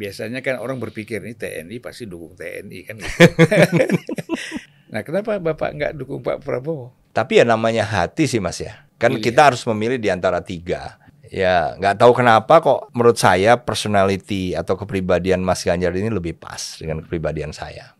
[0.00, 3.20] biasanya kan orang berpikir ini TNI pasti dukung TNI kan gitu.
[4.96, 6.96] nah kenapa Bapak nggak dukung Pak Prabowo?
[7.12, 8.88] Tapi ya namanya hati sih Mas ya.
[8.96, 9.24] Kan Pilihan.
[9.28, 10.96] kita harus memilih di antara tiga.
[11.28, 16.80] Ya nggak tahu kenapa kok menurut saya personality atau kepribadian Mas Ganjar ini lebih pas
[16.80, 17.92] dengan kepribadian saya.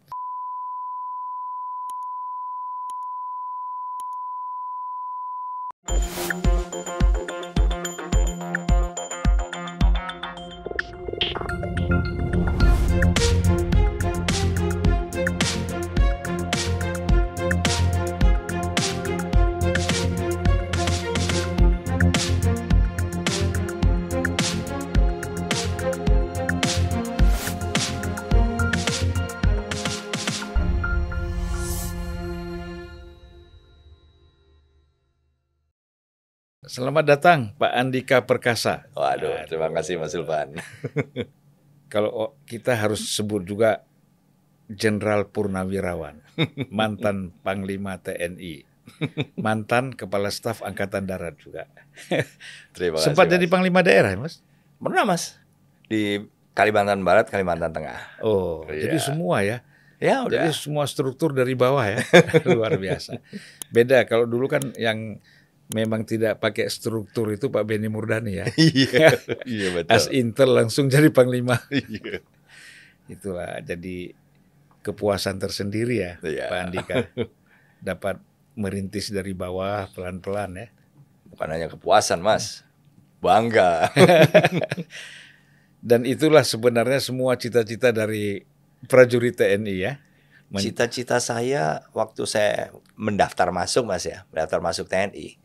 [37.00, 38.84] Selamat datang Pak Andika Perkasa.
[38.92, 40.52] Waduh, terima kasih Mas Ulfan.
[41.96, 43.88] Kalau kita harus sebut juga
[44.68, 46.20] Jenderal Purnawirawan,
[46.68, 48.68] mantan Panglima TNI,
[49.40, 51.72] mantan Kepala Staf Angkatan Darat juga.
[52.76, 53.16] Terima kasih.
[53.16, 53.32] Sempat Mas.
[53.32, 54.44] jadi Panglima daerah, Mas?
[54.76, 55.40] Pernah Mas
[55.88, 56.20] di
[56.52, 58.20] Kalimantan Barat, Kalimantan Tengah.
[58.20, 58.92] Oh, Iya.
[58.92, 59.64] jadi semua ya.
[60.04, 60.52] Ya udah.
[60.52, 62.04] Jadi semua struktur dari bawah ya.
[62.44, 63.16] Luar biasa.
[63.72, 65.16] Beda kalau dulu kan yang
[65.70, 68.46] memang tidak pakai struktur itu Pak Benny Murdani ya.
[68.58, 69.90] Iya, iya betul.
[69.94, 71.58] As Intel langsung jadi panglima.
[71.70, 72.22] Iya.
[73.10, 74.14] Itulah jadi
[74.86, 76.44] kepuasan tersendiri ya Iya.
[76.50, 76.96] Pak Andika.
[77.88, 78.20] Dapat
[78.58, 80.68] merintis dari bawah pelan-pelan ya.
[81.30, 82.66] Bukan hanya kepuasan Mas,
[83.22, 83.88] bangga.
[85.80, 88.44] Dan itulah sebenarnya semua cita-cita dari
[88.90, 89.92] prajurit TNI ya.
[90.50, 95.38] Cita-cita saya waktu saya mendaftar masuk Mas ya, mendaftar masuk TNI,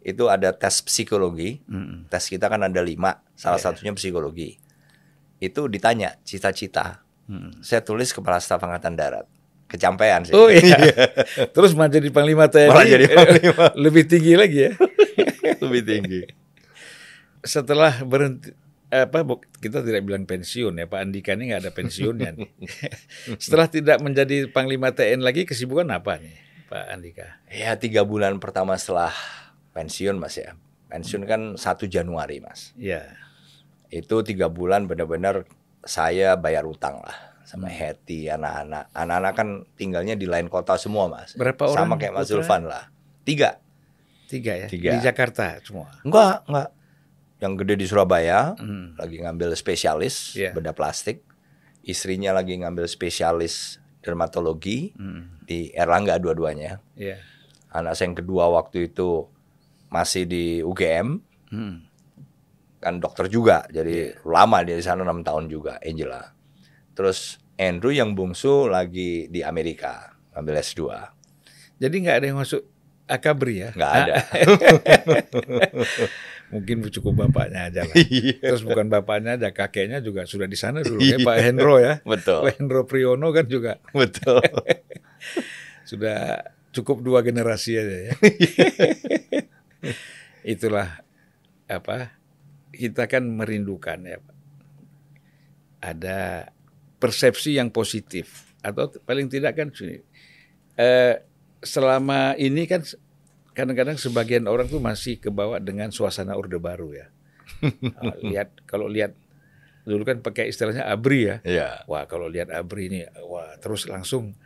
[0.00, 1.60] itu ada tes psikologi.
[1.68, 2.08] Mm-mm.
[2.08, 3.72] Tes kita kan ada lima, salah Iya.
[3.72, 4.56] satunya psikologi.
[5.40, 7.04] Itu ditanya cita-cita.
[7.28, 7.60] Mm-mm.
[7.60, 9.26] Saya tulis kepala staf angkatan darat.
[9.70, 10.34] Kecampean sih.
[10.34, 10.76] Oh iya.
[11.54, 12.68] Terus mau jadi panglima TNI.
[12.72, 13.64] Malah jadi panglima.
[13.86, 14.72] Lebih tinggi lagi ya.
[15.62, 16.20] Lebih tinggi.
[17.40, 18.52] Setelah berhenti
[18.90, 19.22] apa
[19.62, 22.50] kita tidak bilang pensiun ya Pak Andika ini nggak ada pensiunnya nih.
[23.38, 26.34] Setelah tidak menjadi panglima TNI lagi kesibukan apa nih
[26.66, 27.38] Pak Andika?
[27.46, 29.14] Ya tiga bulan pertama setelah
[29.72, 30.54] pensiun Mas ya.
[30.88, 32.74] Pensiun kan 1 Januari Mas.
[32.74, 33.14] Ya.
[33.90, 35.46] Itu tiga bulan benar-benar
[35.82, 37.74] saya bayar utang lah sama Hmm.
[37.74, 38.94] Hetty anak-anak.
[38.94, 41.34] Anak-anak kan tinggalnya di lain kota semua mas.
[41.34, 42.26] Berapa orang Sama kayak Mas?
[42.30, 42.86] Zulfan lah.
[43.26, 43.58] Tiga.
[44.30, 44.66] Tiga ya.
[44.70, 44.94] Tiga.
[44.94, 45.90] Di Jakarta semua.
[46.06, 46.70] Enggak, enggak.
[47.40, 48.94] Yang gede di Surabaya Hmm.
[48.94, 50.54] lagi ngambil spesialis Iya.
[50.54, 51.26] bedah plastik.
[51.82, 55.42] Istrinya lagi ngambil spesialis dermatologi Hmm.
[55.42, 56.78] di Erlangga dua-duanya.
[56.94, 57.18] Ya.
[57.74, 59.26] Anak saya yang kedua waktu itu
[59.90, 61.18] masih di UGM,
[61.50, 61.82] Hmm.
[62.78, 64.22] kan dokter juga, jadi Iya.
[64.24, 66.30] lama dia di sana enam tahun juga, Angela.
[66.94, 70.80] Terus Andrew yang bungsu lagi di Amerika, ngambil S2.
[71.76, 72.62] Jadi nggak ada yang masuk
[73.04, 73.68] akabri ya?
[73.74, 74.14] Nggak ada.
[76.50, 77.94] Mungkin cukup bapaknya aja lah.
[77.94, 78.38] Iya.
[78.42, 81.98] Terus bukan bapaknya aja, kakeknya juga sudah di sana dulu ya Pak Hendro ya.
[82.02, 84.40] betul, Pak Hendro Priyono kan juga betul.
[85.90, 88.12] sudah cukup dua generasi aja ya.
[90.54, 91.04] Itulah
[91.70, 92.16] apa
[92.74, 94.36] kita kan merindukan ya Pak.
[95.80, 96.18] Ada
[97.00, 100.04] persepsi yang positif atau paling tidak kan sini,
[100.76, 101.16] eh,
[101.64, 102.84] selama ini kan
[103.56, 107.06] kadang-kadang sebagian orang tuh masih kebawa dengan suasana orde baru ya.
[108.00, 109.12] Ah, lihat kalau lihat
[109.84, 111.36] dulu kan pakai istilahnya abri ya.
[111.44, 111.68] Iya.
[111.88, 114.36] Wah kalau lihat Abri ini, wah terus langsung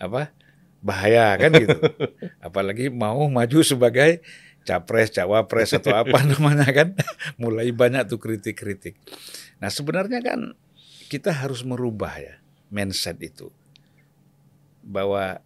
[0.00, 0.32] apa
[0.80, 1.76] bahaya kan gitu.
[2.46, 4.24] Apalagi mau maju sebagai
[4.70, 6.94] capres, cawapres atau apa namanya kan,
[7.42, 8.94] mulai banyak tuh kritik-kritik.
[9.58, 10.54] Nah sebenarnya kan
[11.10, 12.38] kita harus merubah ya
[12.70, 13.50] mindset itu
[14.86, 15.42] bahwa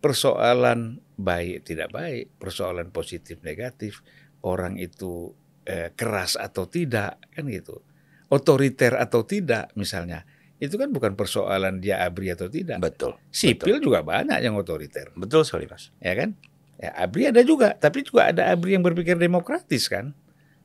[0.00, 4.00] persoalan baik tidak baik, persoalan positif negatif,
[4.40, 5.36] orang itu
[5.68, 7.84] eh, keras atau tidak kan gitu
[8.30, 10.24] otoriter atau tidak misalnya
[10.60, 13.16] itu kan bukan persoalan dia abri atau tidak Betul.
[13.32, 15.90] sipil juga banyak yang otoriter Betul sekali, Mas.
[15.98, 16.36] ya kan
[16.80, 20.16] ya abri ada juga tapi juga ada abri yang berpikir demokratis kan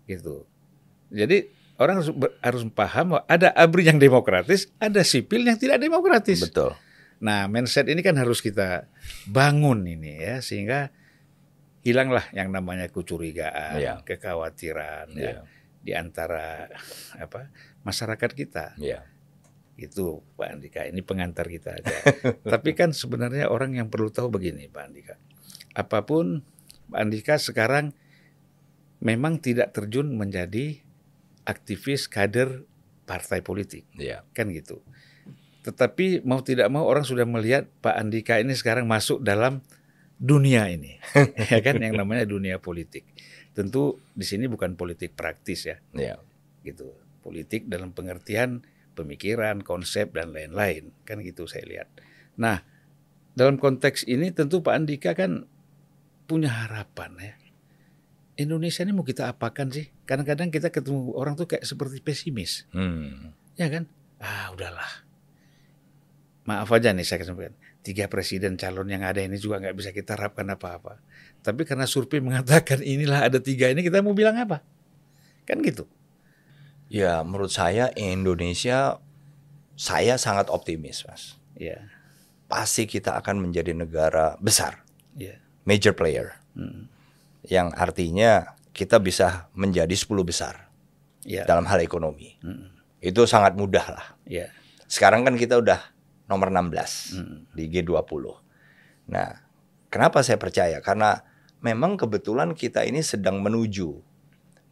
[0.06, 0.48] gitu
[1.12, 5.78] jadi orang harus, ber- harus paham bahwa ada abri yang demokratis ada sipil yang tidak
[5.78, 6.72] demokratis Betul.
[7.16, 8.92] Nah, mindset ini kan harus kita
[9.26, 10.92] bangun ini ya sehingga
[11.80, 13.94] hilanglah yang namanya kecurigaan, Iya.
[14.04, 15.42] kekhawatiran ya Iya.
[15.80, 16.68] di antara
[17.16, 17.48] apa
[17.84, 18.76] masyarakat kita.
[18.76, 19.08] Iya.
[19.76, 21.96] Itu Pak Andika, ini pengantar kita aja.
[22.54, 25.16] Tapi kan sebenarnya orang yang perlu tahu begini Pak Andika.
[25.76, 26.42] Apa pun
[26.90, 27.92] Pak Andika sekarang
[29.04, 30.80] memang tidak terjun menjadi
[31.46, 32.66] aktivis kader
[33.06, 34.26] partai politik, Iya.
[34.34, 34.82] kan gitu.
[35.62, 39.62] Tetapi mau tidak mau orang sudah melihat Pak Andika ini sekarang masuk dalam
[40.18, 40.98] dunia ini,
[41.54, 43.06] ya kan yang namanya dunia politik.
[43.54, 46.18] Tentu di sini bukan politik praktis ya, Iya.
[46.66, 46.96] gitu.
[47.22, 48.62] Politik dalam pengertian
[48.96, 51.90] pemikiran, konsep dan lain-lain, kan gitu saya lihat.
[52.40, 52.64] Nah,
[53.36, 55.46] dalam konteks ini tentu Pak Andika kan
[56.26, 57.34] punya harapan ya.
[58.36, 59.88] Indonesia ini mau kita apakan sih?
[60.04, 63.32] Kadang-kadang kita ketemu orang tuh kayak seperti pesimis, Hmm.
[63.56, 63.88] ya kan?
[64.20, 65.06] Ah, udahlah.
[66.46, 67.56] Maaf aja nih saya sampaikan.
[67.82, 71.00] Tiga presiden calon yang ada ini juga nggak bisa kita harapkan apa-apa.
[71.42, 74.62] Tapi karena survei mengatakan inilah ada tiga ini, kita mau bilang apa?
[75.48, 75.88] Kan gitu.
[76.86, 79.00] Ya, menurut saya Indonesia
[79.74, 81.40] saya sangat optimis, Mas.
[81.56, 81.88] Ya,
[82.46, 84.86] Pasti kita akan menjadi negara besar,
[85.18, 85.42] ya.
[85.66, 86.38] Major player.
[86.56, 86.88] Hmm.
[87.46, 88.32] Yang artinya
[88.72, 90.70] kita bisa menjadi 10 besar
[91.26, 91.44] Ya.
[91.46, 92.38] dalam hal ekonomi.
[92.42, 92.70] Hmm.
[93.02, 94.06] Itu sangat mudah lah.
[94.26, 94.50] Ya.
[94.86, 95.82] Sekarang kan kita udah
[96.30, 97.50] nomor 16 Hmm.
[97.54, 98.38] di G20.
[99.10, 99.42] Nah,
[99.90, 100.82] kenapa saya percaya?
[100.82, 101.22] Karena
[101.62, 104.14] memang kebetulan kita ini sedang menuju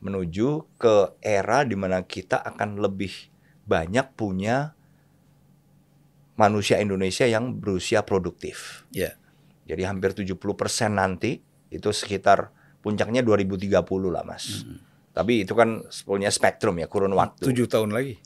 [0.04, 3.32] menuju ke era di mana kita akan lebih
[3.64, 4.76] banyak punya
[6.36, 8.84] manusia Indonesia yang berusia produktif.
[8.92, 9.16] Ya.
[9.64, 10.36] Jadi hampir 70%
[10.92, 11.40] nanti
[11.72, 12.52] itu sekitar
[12.84, 13.80] puncaknya 2030
[14.12, 14.68] lah, Mas.
[15.14, 17.46] Tapi itu kan punya spektrum ya, kurun waktu.
[17.48, 18.20] Tujuh tahun lagi.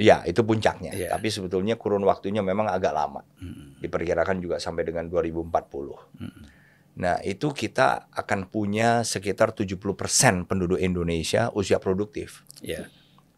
[0.00, 0.90] Iya, itu puncaknya.
[0.90, 1.08] Iya.
[1.12, 3.22] Tapi sebetulnya kurun waktunya memang agak lama.
[3.38, 3.76] Hmm.
[3.78, 5.94] Diperkirakan juga sampai dengan 2040.
[6.18, 6.42] Hmm.
[6.92, 12.44] Nah, itu kita akan punya sekitar 70% penduduk Indonesia usia produktif.
[12.64, 12.88] Ya.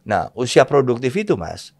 [0.06, 1.74] Nah, usia produktif itu, Mas,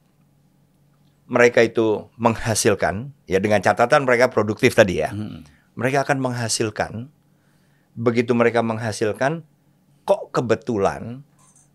[1.31, 5.11] mereka itu menghasilkan ya dengan catatan mereka produktif tadi ya.
[5.11, 5.47] Hmm.
[5.75, 7.11] Mereka akan menghasilkan
[7.95, 9.47] begitu mereka menghasilkan
[10.03, 11.23] kok kebetulan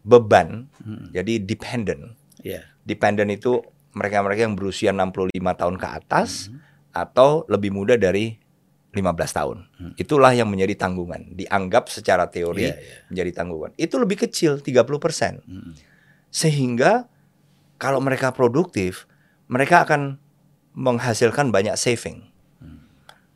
[0.03, 1.07] beban Hmm.
[1.15, 2.67] jadi dependent Ya.
[2.83, 3.63] dependent itu
[3.95, 6.51] mereka-mereka yang berusia 65 tahun ke atas
[6.91, 8.37] atau lebih muda dari
[8.89, 9.57] 15 tahun.
[9.77, 9.93] Hmm.
[9.97, 11.37] Itulah yang menjadi tanggungan.
[11.37, 12.97] Dianggap secara teori Iya, iya.
[13.09, 13.71] menjadi tanggungan.
[13.77, 15.41] Itu lebih kecil 30%.
[15.45, 15.73] Hmm.
[16.29, 17.05] Sehingga
[17.77, 19.05] kalau mereka produktif,
[19.49, 20.17] mereka akan
[20.73, 22.28] menghasilkan banyak saving.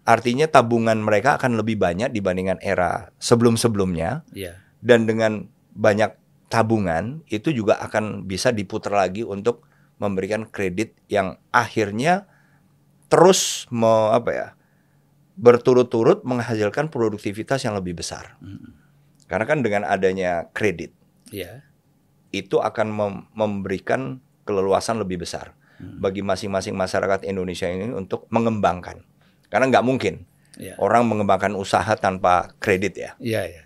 [0.03, 4.59] Artinya tabungan mereka akan lebih banyak dibandingkan era sebelum-sebelumnya Ya.
[4.83, 6.11] dan dengan banyak
[6.51, 9.63] tabungan itu juga akan bisa diputar lagi untuk
[9.97, 12.27] memberikan kredit yang akhirnya
[13.07, 14.47] terus me, apa ya
[15.33, 18.37] berturut-turut menghasilkan produktivitas yang lebih besar.
[18.37, 18.75] Hmm.
[19.25, 20.93] Karena kan dengan adanya kredit
[21.31, 21.65] Ya.
[22.29, 25.97] itu akan mem- memberikan keleluasan lebih besar Hmm.
[25.97, 29.01] bagi masing-masing masyarakat Indonesia ini untuk mengembangkan.
[29.53, 30.73] Karena nggak mungkin Ya.
[30.77, 33.11] orang mengembangkan usaha tanpa kredit ya.
[33.17, 33.63] Ya, ya.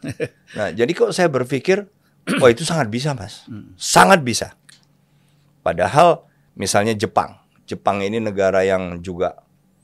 [0.52, 1.88] Nah, jadi kok saya berpikir,
[2.40, 3.48] wah itu sangat bisa, Mas.
[3.48, 3.72] Hmm.
[3.76, 4.52] Sangat bisa.
[5.62, 7.38] Padahal misalnya Jepang.
[7.64, 9.40] Jepang ini negara yang juga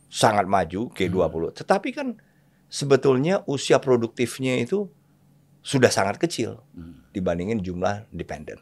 [0.08, 1.42] sangat maju G20.
[1.54, 2.08] Tetapi kan
[2.66, 4.88] sebetulnya usia produktifnya itu
[5.60, 7.04] sudah sangat kecil Hmm.
[7.12, 8.60] dibandingin jumlah dependent.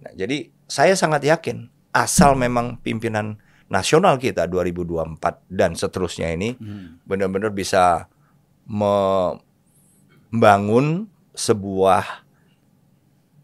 [0.00, 3.36] Nah, jadi saya sangat yakin asal memang pimpinan
[3.70, 7.00] nasional kita 2024 dan seterusnya ini Hmm.
[7.06, 8.10] benar-benar bisa
[8.66, 9.38] membangun
[11.32, 12.26] sebuah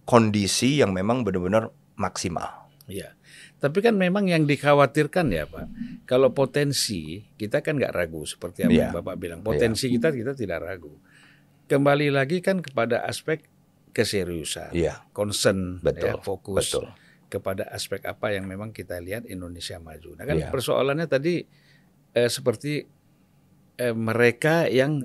[0.02, 2.66] kondisi yang memang benar-benar maksimal.
[2.86, 3.14] Ya.
[3.56, 5.66] Tapi kan memang yang dikhawatirkan ya Pak,
[6.04, 8.78] kalau potensi kita kan nggak ragu seperti apa Iya.
[8.86, 9.40] yang Bapak bilang.
[9.42, 10.92] Potensi kita kita tidak ragu.
[11.66, 13.42] Kembali lagi kan kepada aspek
[13.90, 16.14] keseriusan, Iya, concern, betul.
[16.14, 16.86] ya, fokus Betul.
[17.26, 20.14] Kepada aspek apa yang memang kita lihat Indonesia maju.
[20.14, 20.48] Nah kan Iya.
[20.48, 21.42] persoalannya tadi
[22.12, 22.86] eh, seperti
[23.76, 25.04] eh, mereka yang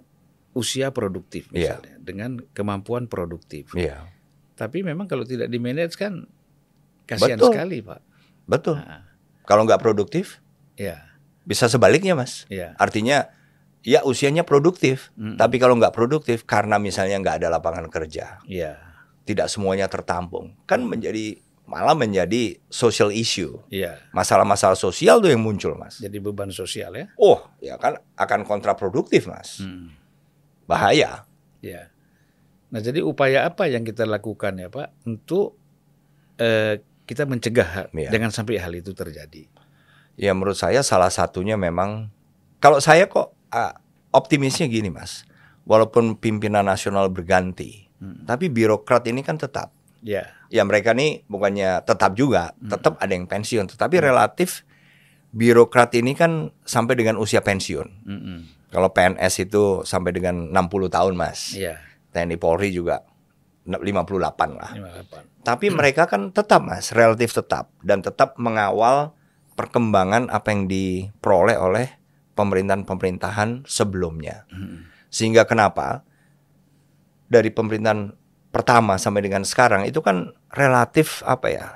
[0.52, 1.76] usia produktif Iya.
[1.80, 3.72] misalnya dengan kemampuan produktif.
[3.74, 4.08] Iya,
[4.54, 6.24] Tapi memang kalau tidak di manage kan
[7.04, 7.52] kasihan Betul.
[7.52, 8.02] sekali Pak.
[8.46, 8.78] betul.
[8.78, 9.08] Nah,
[9.42, 10.40] Kalau nggak produktif,
[10.76, 11.02] ya,
[11.44, 12.46] bisa sebaliknya, Mas.
[12.48, 12.78] ya.
[12.78, 13.28] Artinya,
[13.82, 15.36] ya usianya produktif, Mm.
[15.36, 18.78] tapi kalau nggak produktif karena misalnya nggak ada lapangan kerja, Ya,
[19.26, 23.56] tidak semuanya tertampung, kan menjadi malah menjadi social issue.
[23.72, 23.96] ya.
[24.12, 26.04] Masalah-masalah sosial tuh yang muncul, Mas.
[26.04, 27.08] Jadi beban sosial ya.
[27.16, 29.64] Oh, ya kan akan kontraproduktif, Mas.
[29.64, 29.96] Hmm,
[30.68, 31.24] Bahaya.
[31.64, 31.88] ya.
[32.72, 35.56] Nah, jadi upaya apa yang kita lakukan ya Pak untuk
[36.36, 38.10] eh, kita mencegah Iya.
[38.10, 39.48] dengan sampai hal itu terjadi?
[40.16, 42.08] Ya menurut saya salah satunya memang
[42.58, 43.76] kalau saya kok ah,
[44.10, 45.28] optimisnya gini mas,
[45.64, 48.24] walaupun pimpinan nasional berganti, Hmm.
[48.26, 49.70] tapi birokrat ini kan tetap.
[50.02, 54.68] Ya, Ya mereka nih bukannya tetap juga, tetap ada yang pensiun, tetapi relatif
[55.32, 57.88] birokrat ini kan sampai dengan usia pensiun.
[58.04, 58.40] Mm-mm.
[58.68, 61.80] Kalau PNS itu sampai dengan 60 tahun mas, ya,
[62.12, 63.04] TNI Polri juga
[63.64, 64.72] 58 lah.
[64.76, 65.32] 58.
[65.42, 69.18] Tapi mereka kan tetap Mas, relatif tetap dan tetap mengawal
[69.58, 71.88] perkembangan apa yang diperoleh oleh
[72.38, 74.46] pemerintahan-pemerintahan sebelumnya.
[74.54, 74.90] Hmm.
[75.10, 76.06] Sehingga kenapa
[77.28, 78.14] dari pemerintahan
[78.54, 81.68] pertama sampai dengan sekarang itu kan relatif apa ya?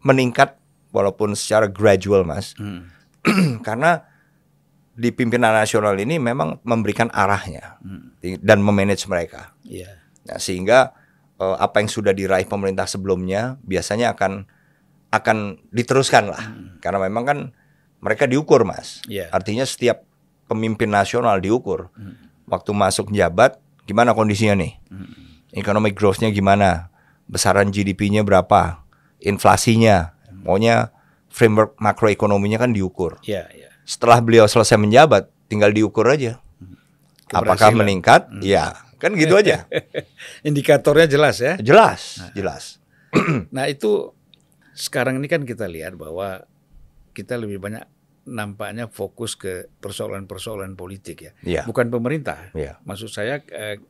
[0.00, 0.56] meningkat
[0.96, 2.56] walaupun secara gradual Mas.
[2.56, 2.88] Hmm.
[3.66, 4.00] Karena
[4.96, 8.16] di pimpinan nasional ini memang memberikan arahnya Hmm.
[8.40, 9.52] dan memanage mereka.
[9.64, 10.00] Iya.
[10.24, 10.96] Nah, sehingga
[11.36, 14.48] eh, apa yang sudah diraih pemerintah sebelumnya biasanya akan
[15.12, 16.44] akan diteruskan lah.
[16.80, 17.38] Karena memang kan
[18.00, 19.04] mereka diukur, Mas.
[19.04, 19.28] Iya.
[19.32, 20.04] Artinya setiap
[20.48, 21.92] pemimpin nasional diukur.
[22.48, 24.74] Waktu masuk jabat, gimana kondisinya nih?
[25.54, 26.89] Economic growth-nya gimana?
[27.30, 28.82] Besaran GDP-nya berapa?
[29.22, 30.18] Inflasinya.
[30.42, 30.90] Maunya
[31.30, 33.22] framework makroekonominya kan diukur.
[33.22, 33.70] Iya, iya.
[33.86, 36.42] Setelah beliau selesai menjabat, tinggal diukur aja.
[37.30, 37.78] Apakah Keberhasilan.
[37.78, 38.20] meningkat?
[38.42, 39.70] Ya, kan gitu aja.
[40.48, 41.54] Indikatornya jelas ya.
[41.58, 42.82] Jelas, jelas.
[43.54, 44.10] Nah itu
[44.72, 46.42] sekarang ini kan kita lihat bahwa
[47.10, 47.82] kita lebih banyak
[48.22, 51.62] nampaknya fokus ke persoalan-persoalan politik ya, Iya.
[51.66, 52.54] bukan pemerintah.
[52.54, 52.78] Iya.
[52.82, 53.82] Maksud saya eh,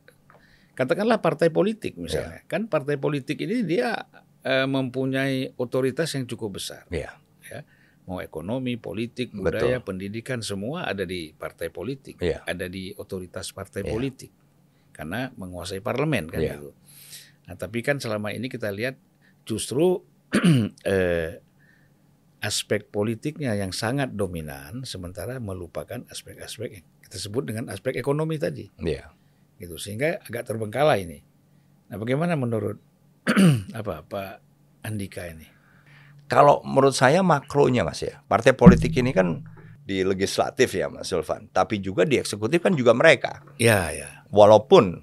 [0.81, 4.09] katakanlah partai politik misalnya, kan partai politik ini dia
[4.41, 6.89] eh, mempunyai otoritas yang cukup besar.
[6.89, 7.13] Iya.
[7.45, 7.61] ya.
[8.09, 9.45] Mau ekonomi, politik, Betul.
[9.45, 12.41] budaya, pendidikan semua ada di partai politik, Iya.
[12.49, 13.93] ada di otoritas partai Iya.
[13.93, 14.33] politik.
[14.97, 16.57] Karena menguasai parlemen kan Iya.
[16.57, 16.73] gitu.
[17.47, 18.97] Nah, tapi kan selama ini kita lihat
[19.45, 20.01] justru
[20.89, 21.45] eh,
[22.41, 28.73] aspek politiknya yang sangat dominan sementara melupakan aspek-aspek yang kita sebut dengan aspek ekonomi tadi
[28.81, 29.13] Iya.
[29.61, 31.19] Gitu sehingga agak terbengkalai ini.
[31.93, 32.81] Nah, bagaimana menurut
[33.79, 34.33] apa Pak
[34.89, 35.45] Andika ini?
[36.31, 38.23] Kalau menurut saya makronya Mas ya.
[38.25, 39.43] Partai politik ini kan
[39.83, 43.43] di legislatif ya Mas Sulvan, tapi juga di eksekutif kan juga mereka.
[43.59, 44.25] Ya, ya.
[44.31, 45.03] Walaupun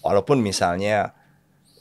[0.00, 1.12] walaupun misalnya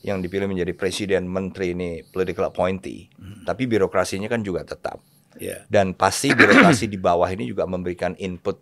[0.04, 3.08] yang dipilih menjadi presiden menteri ini political appointee,
[3.48, 5.00] tapi birokrasinya kan juga tetap.
[5.40, 8.60] Ya, Dan pasti birokrasi di bawah ini juga memberikan input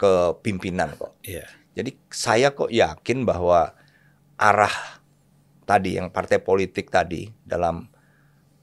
[0.00, 1.12] ke pimpinan kok.
[1.20, 1.44] ya.
[1.80, 3.72] Jadi saya kok yakin bahwa
[4.36, 5.00] arah
[5.64, 7.88] tadi yang partai politik tadi dalam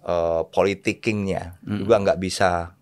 [0.04, 2.78] eh, politikingnya juga nggak bisa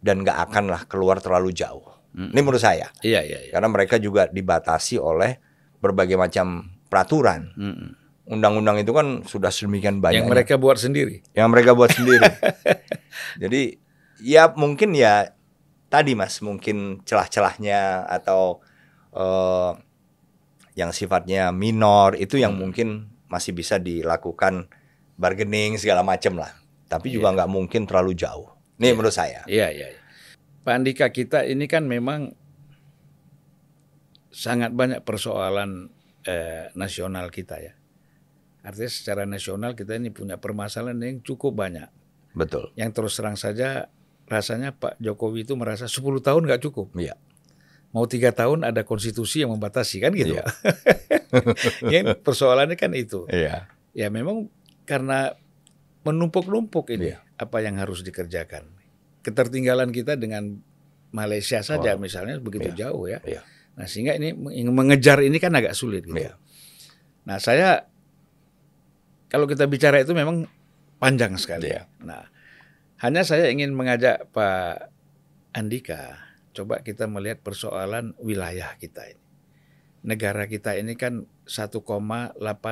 [0.00, 1.86] dan nggak akan lah keluar terlalu jauh.
[2.10, 3.50] Ini menurut saya Iya, iya, iya.
[3.54, 5.38] karena mereka juga dibatasi oleh
[5.78, 7.54] berbagai macam peraturan.
[7.54, 7.90] Mm-mm.
[8.26, 11.22] Undang-undang itu kan sudah sedemikian banyak Yang mereka buat sendiri.
[11.38, 12.26] yang mereka buat sendiri.
[13.42, 13.78] Jadi
[14.26, 15.30] ya mungkin ya
[15.86, 18.58] tadi mas mungkin celah-celahnya atau
[19.14, 19.72] eh,
[20.78, 24.66] yang sifatnya minor itu yang mungkin masih bisa dilakukan
[25.20, 26.50] bargaining segala macam lah.
[26.90, 28.50] Tapi juga nggak mungkin terlalu jauh.
[28.80, 29.46] Ini menurut saya.
[29.46, 29.86] Iya, iya.
[29.94, 30.00] iya.
[30.60, 32.34] Pak Andika kita ini kan memang
[34.32, 35.92] sangat banyak persoalan
[36.26, 37.72] eh, nasional kita ya.
[38.60, 41.88] Artinya secara nasional kita ini punya permasalahan yang cukup banyak.
[42.36, 42.70] Betul.
[42.76, 43.88] Yang terus terang saja
[44.30, 46.92] rasanya Pak Jokowi itu merasa 10 tahun nggak cukup.
[46.94, 47.16] Iya.
[47.90, 50.38] Mau tiga tahun ada konstitusi yang membatasi kan gitu.
[50.38, 50.46] Iya.
[51.92, 53.26] ya, persoalannya kan itu.
[53.26, 53.66] Iya.
[53.90, 54.46] Ya memang
[54.86, 55.34] karena
[56.06, 57.18] menumpuk-numpuk ini Iya.
[57.34, 58.70] apa yang harus dikerjakan.
[59.20, 60.62] Ketertinggalan kita dengan
[61.10, 62.00] Malaysia saja Oh.
[62.00, 62.78] misalnya begitu Iya.
[62.88, 63.18] jauh ya.
[63.26, 63.42] Iya.
[63.74, 66.14] Nah sehingga ini meng- mengejar ini kan agak sulit gitu.
[66.14, 66.38] Iya.
[67.26, 67.90] Nah saya
[69.26, 70.46] kalau kita bicara itu memang
[71.02, 71.74] panjang sekali.
[71.74, 71.90] Iya.
[72.06, 72.22] Nah
[73.02, 74.94] hanya saya ingin mengajak Pak
[75.50, 79.22] Andika coba kita melihat persoalan wilayah kita ini.
[80.00, 81.84] Negara kita ini kan 1,8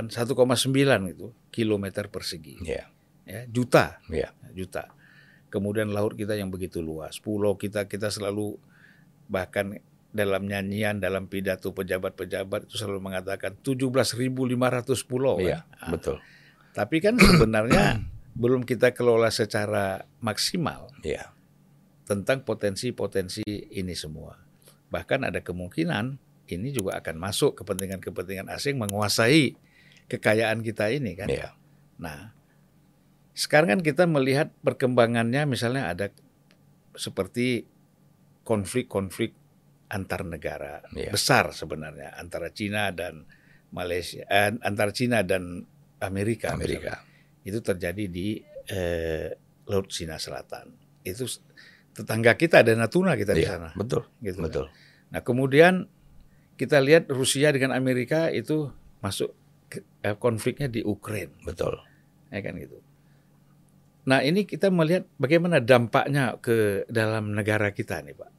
[0.09, 0.15] 1,9
[1.09, 2.89] itu kilometer persegi Iya.
[3.25, 4.33] ya juta Iya.
[4.53, 4.89] juta.
[5.49, 8.57] Kemudian laut kita yang begitu luas, pulau kita kita selalu
[9.29, 9.77] bahkan
[10.09, 15.69] dalam nyanyian dalam pidato pejabat-pejabat itu selalu mengatakan 17.500 pulau Iya.
[15.69, 15.93] kan.
[15.93, 16.17] Betul.
[16.73, 18.01] Tapi kan sebenarnya
[18.41, 21.29] belum kita kelola secara maksimal Iya.
[22.09, 23.45] Tentang potensi-potensi
[23.77, 24.33] ini semua.
[24.89, 26.17] Bahkan ada kemungkinan
[26.49, 29.53] ini juga akan masuk kepentingan-kepentingan asing menguasai
[30.09, 31.29] kekayaan kita ini kan.
[31.29, 31.53] Iya.
[32.01, 32.33] Nah,
[33.37, 36.09] sekarang kan kita melihat perkembangannya misalnya ada
[36.97, 37.69] seperti
[38.49, 39.37] konflik-konflik
[39.93, 41.13] antar negara Iya.
[41.13, 43.29] besar sebenarnya antara Cina dan
[43.69, 45.69] Malaysia, eh, antara Cina dan
[46.01, 46.57] Amerika.
[46.57, 47.05] Amerika.
[47.05, 47.45] misalnya.
[47.45, 49.33] Itu terjadi di eh,
[49.69, 50.73] Laut Cina Selatan.
[51.05, 51.29] Itu
[51.99, 53.51] tetangga kita ada Natuna kita di Iya.
[53.53, 53.69] sana.
[53.75, 54.07] Betul.
[54.19, 54.45] Gitu kan.
[54.47, 54.67] Betul.
[55.11, 55.75] Nah kemudian
[56.55, 59.35] kita lihat Rusia dengan Amerika itu masuk
[59.67, 61.79] ke- eh, konfliknya di Ukraina Betul.
[62.29, 62.79] ya kan gitu.
[64.05, 68.31] Nah ini kita melihat bagaimana dampaknya ke dalam negara kita nih pak,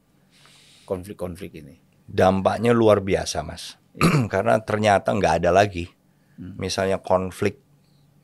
[0.82, 1.78] konflik-konflik ini.
[2.02, 3.78] Dampaknya luar biasa, Mas.
[4.32, 5.86] Karena ternyata nggak ada lagi
[6.34, 6.56] Hmm.
[6.56, 7.60] misalnya konflik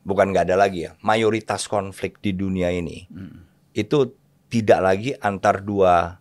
[0.01, 3.45] bukan nggak ada lagi ya, mayoritas konflik di dunia ini Hmm.
[3.71, 4.09] itu
[4.47, 6.17] tidak lagi antar dua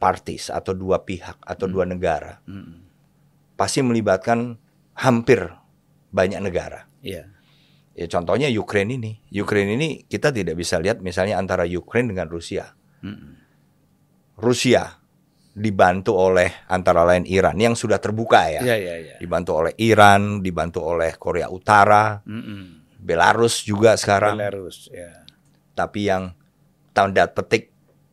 [0.00, 2.82] parties atau dua pihak atau dua negara, Hmm.
[3.54, 4.58] pasti melibatkan
[4.98, 5.46] hampir
[6.10, 6.90] banyak negara.
[7.04, 7.30] Iya.
[7.92, 12.72] Ya contohnya Ukraine ini, Ukraine ini kita tidak bisa lihat misalnya antara Ukraine dengan Rusia.
[13.04, 13.36] Hmm.
[14.40, 14.96] Rusia
[15.52, 18.60] dibantu oleh antara lain Iran yang sudah terbuka ya.
[18.64, 19.14] Iya, iya, iya.
[19.20, 22.80] Dibantu oleh Iran, dibantu oleh Korea Utara, Hmm.
[23.02, 24.38] Belarus juga sekarang.
[24.38, 25.26] Belarus, ya.
[25.74, 26.32] Tapi yang
[26.92, 27.72] tanda petik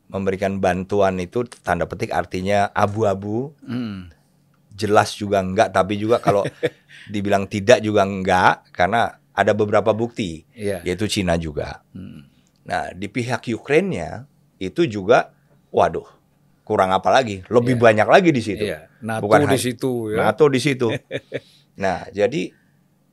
[0.09, 4.09] memberikan bantuan itu tanda petik artinya abu-abu, Hmm.
[4.74, 6.41] jelas juga enggak, tapi juga kalau
[7.13, 10.81] dibilang tidak juga enggak karena ada beberapa bukti, Iya.
[10.83, 11.86] yaitu Cina juga.
[11.93, 12.25] Hmm.
[12.65, 14.25] Nah, di pihak Ukraine-nya
[14.57, 15.31] itu juga
[15.69, 16.05] waduh,
[16.65, 17.45] kurang apa lagi?
[17.48, 17.81] Lebih Iya.
[17.81, 18.65] banyak lagi di situ.
[19.00, 20.17] NATO Bukan di situ ya.
[20.27, 20.88] NATO di situ.
[21.83, 22.51] nah, jadi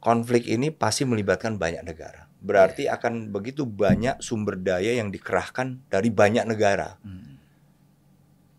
[0.02, 2.25] konflik ini pasti melibatkan banyak negara.
[2.46, 6.94] Berarti akan begitu banyak sumber daya yang dikerahkan dari banyak negara.
[7.02, 7.34] Hmm.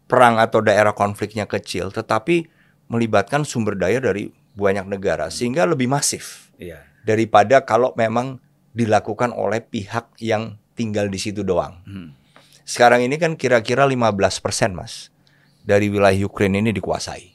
[0.08, 2.48] Perang atau daerah konfliknya kecil, tetapi
[2.88, 6.82] melibatkan sumber daya dari banyak negara sehingga lebih masif Iya.
[7.04, 8.40] daripada kalau memang
[8.72, 11.80] dilakukan oleh pihak yang tinggal di situ doang.
[11.84, 12.10] Hmm.
[12.64, 15.14] Sekarang ini kan kira-kira 15% Mas
[15.64, 17.26] dari wilayah Ukraina ini dikuasai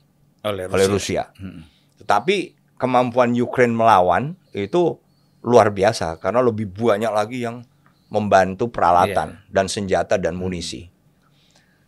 [0.45, 0.75] Oleh Rusia.
[0.77, 1.23] oleh Rusia.
[1.37, 1.63] Hmm.
[2.01, 2.37] Tetapi
[2.77, 4.97] kemampuan Ukraine melawan itu
[5.43, 7.67] luar biasa karena lebih banyak lagi yang
[8.13, 10.87] membantu peralatan dan senjata dan munisi.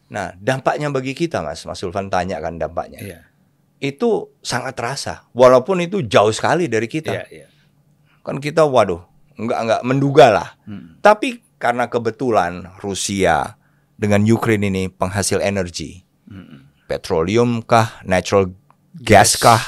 [0.09, 3.01] Nah, dampaknya bagi kita, Mas, Mas Sulvan tanya kan dampaknya.
[3.01, 3.21] Iya.
[3.81, 7.13] Itu sangat terasa, walaupun itu jauh sekali dari kita.
[7.13, 7.47] Iya, iya.
[8.25, 9.05] Kan kita, waduh,
[9.37, 10.49] nggak nggak menduga lah.
[10.65, 10.97] Hmm.
[11.05, 13.61] Tapi karena kebetulan Rusia
[14.01, 16.73] dengan Ukraine ini penghasil energi, Hmm.
[16.89, 18.49] petroleum kah, natural
[18.97, 19.61] gas kah,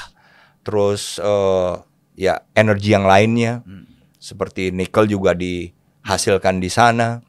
[0.64, 1.72] terus eh,
[2.16, 3.84] ya energi yang lainnya Hmm.
[4.16, 7.20] seperti nikel juga dihasilkan di sana,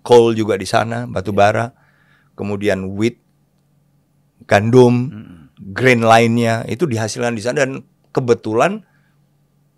[0.00, 1.70] coal juga di sana, batu bara,
[2.34, 3.20] kemudian wheat,
[4.48, 5.36] gandum, Hmm.
[5.60, 8.82] grain lainnya itu dihasilkan di sana dan kebetulan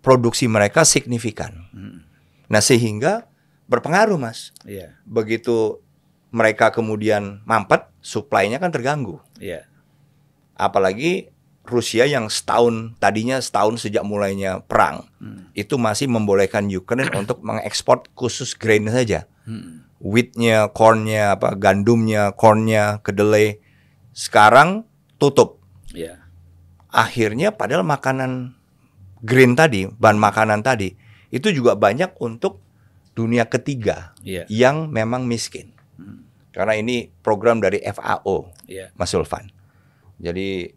[0.01, 1.67] produksi mereka signifikan.
[1.75, 2.07] Hmm.
[2.47, 3.27] Nah sehingga
[3.67, 4.55] berpengaruh mas.
[4.63, 4.95] Iya.
[5.03, 5.83] Begitu
[6.31, 9.19] mereka kemudian mampet, suplainya kan terganggu.
[9.39, 9.67] Iya.
[10.55, 11.29] Apalagi
[11.69, 15.49] Rusia yang setahun tadinya setahun sejak mulainya perang Hmm.
[15.57, 19.83] itu masih membolehkan Ukraine untuk mengekspor khusus grain saja, Hmm.
[19.97, 23.57] wheatnya, cornnya, apa gandumnya, cornnya, kedelai.
[24.13, 24.85] Sekarang
[25.17, 25.57] tutup.
[25.93, 26.21] Iya.
[26.87, 28.53] Akhirnya padahal makanan
[29.25, 30.93] grain tadi, bahan makanan tadi
[31.33, 32.61] itu juga banyak untuk
[33.17, 34.45] dunia ketiga Iya.
[34.47, 35.73] yang memang miskin.
[35.97, 36.29] Hmm.
[36.53, 38.93] Karena ini program dari FAO, Iya.
[38.93, 39.49] Mas Sulvan.
[40.17, 40.76] Jadi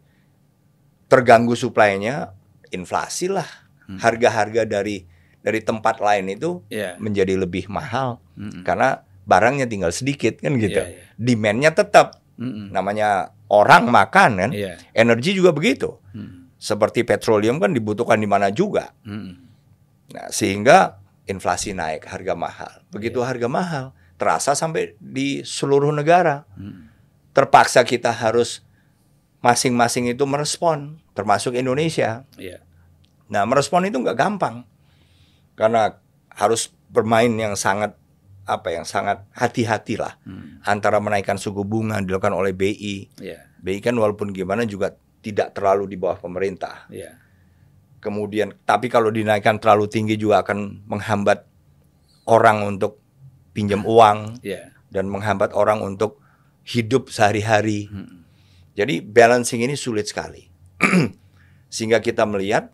[1.11, 2.31] terganggu suplainya,
[2.71, 3.47] inflasi lah.
[3.91, 3.99] Hmm.
[3.99, 5.03] Harga-harga dari
[5.43, 6.95] dari tempat lain itu Iya.
[7.01, 8.63] menjadi lebih mahal Hmm.
[8.63, 10.79] karena barangnya tinggal sedikit kan gitu.
[10.79, 11.03] Iya, iya.
[11.19, 12.23] Demand-nya tetap.
[12.39, 12.71] Hmm.
[12.71, 14.51] Namanya orang makan kan.
[14.55, 14.79] Iya.
[14.95, 15.99] Energi juga begitu.
[16.15, 16.47] Hmm.
[16.55, 18.93] Seperti petroleum kan dibutuhkan di mana juga.
[19.03, 19.49] Hmm.
[20.13, 22.71] Nah, sehingga inflasi naik, harga mahal.
[22.93, 23.27] Begitu Iya.
[23.33, 23.85] harga mahal,
[24.21, 26.45] terasa sampai di seluruh negara.
[26.53, 26.87] Hmm.
[27.33, 28.61] Terpaksa kita harus
[29.41, 32.23] masing-masing itu merespon, termasuk Indonesia.
[32.35, 32.63] Iya.
[33.31, 34.67] Nah, merespon itu nggak gampang.
[35.55, 35.95] Karena
[36.31, 37.95] harus bermain yang sangat
[38.43, 40.59] apa yang sangat hati-hati lah Hmm.
[40.65, 43.07] antara menaikkan suku bunga dilakukan oleh BI.
[43.21, 43.47] Iya.
[43.61, 46.89] BI kan walaupun gimana juga tidak terlalu di bawah pemerintah.
[46.91, 47.15] Iya.
[48.01, 51.45] Kemudian tapi kalau dinaikkan terlalu tinggi juga akan menghambat
[52.27, 52.99] orang untuk
[53.53, 54.73] pinjam uang Iya.
[54.89, 56.19] dan menghambat orang untuk
[56.67, 57.87] hidup sehari-hari.
[57.87, 58.25] Hmm.
[58.75, 60.50] Jadi balancing ini sulit sekali.
[61.73, 62.73] Sehingga kita melihat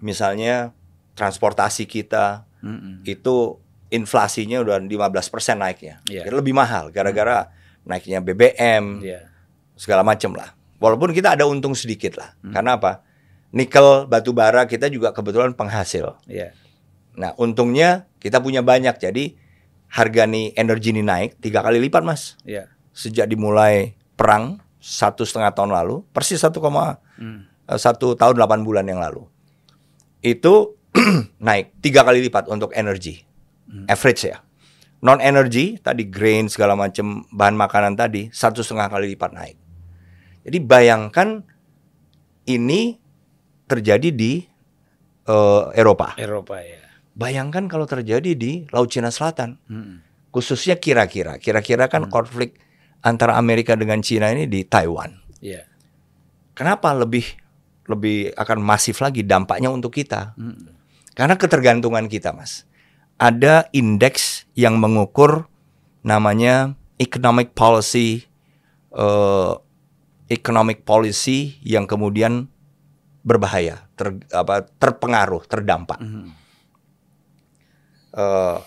[0.00, 0.72] misalnya
[1.14, 3.00] transportasi kita Hmm.
[3.08, 3.56] itu
[3.88, 6.04] inflasinya udah 15% naiknya.
[6.04, 7.48] Jadi Lebih mahal gara-gara
[7.88, 9.32] naiknya BBM Iya.
[9.72, 10.52] segala macam lah.
[10.76, 12.36] Walaupun kita ada untung sedikit lah.
[12.44, 12.52] Hmm.
[12.52, 13.00] Karena apa?
[13.50, 16.20] Nikel, batu bara kita juga kebetulan penghasil.
[16.28, 16.52] Iya.
[17.16, 18.92] Nah, untungnya kita punya banyak.
[19.00, 19.40] Jadi
[19.88, 22.36] harga nih energi ini naik tiga kali lipat mas.
[22.44, 22.68] Iya.
[22.92, 27.44] Sejak dimulai perang satu setengah tahun lalu, persis 1,1 Hmm.
[27.76, 29.28] satu tahun 8 bulan yang lalu.
[30.24, 30.80] Itu
[31.38, 33.20] naik tiga kali lipat untuk energi.
[33.68, 33.86] Hmm.
[33.86, 34.40] Average ya.
[35.00, 39.56] Non energy tadi grain segala macam bahan makanan tadi satu setengah kali lipat naik.
[40.44, 41.44] Jadi bayangkan
[42.44, 42.96] ini
[43.64, 44.42] terjadi di
[45.24, 46.16] eh, Eropa.
[46.18, 46.80] Eropa ya.
[47.14, 50.00] Bayangkan kalau terjadi di Laut Cina Selatan, Hmm.
[50.32, 52.56] khususnya kira-kira, kira-kira kan konflik
[53.00, 55.16] antara Amerika dengan Cina ini di Taiwan.
[55.40, 55.64] Iya.
[56.52, 57.24] Kenapa lebih
[57.90, 60.38] lebih akan masif lagi dampaknya untuk kita.
[60.38, 60.70] Mm.
[61.18, 62.62] Karena ketergantungan kita, Mas.
[63.18, 65.50] Ada indeks yang mengukur
[66.06, 68.24] namanya economic policy
[68.94, 69.52] eh,
[70.30, 72.46] economic policy yang kemudian
[73.20, 76.30] berbahaya, ter, apa, terpengaruh, terdampak Mm.
[78.16, 78.58] eh,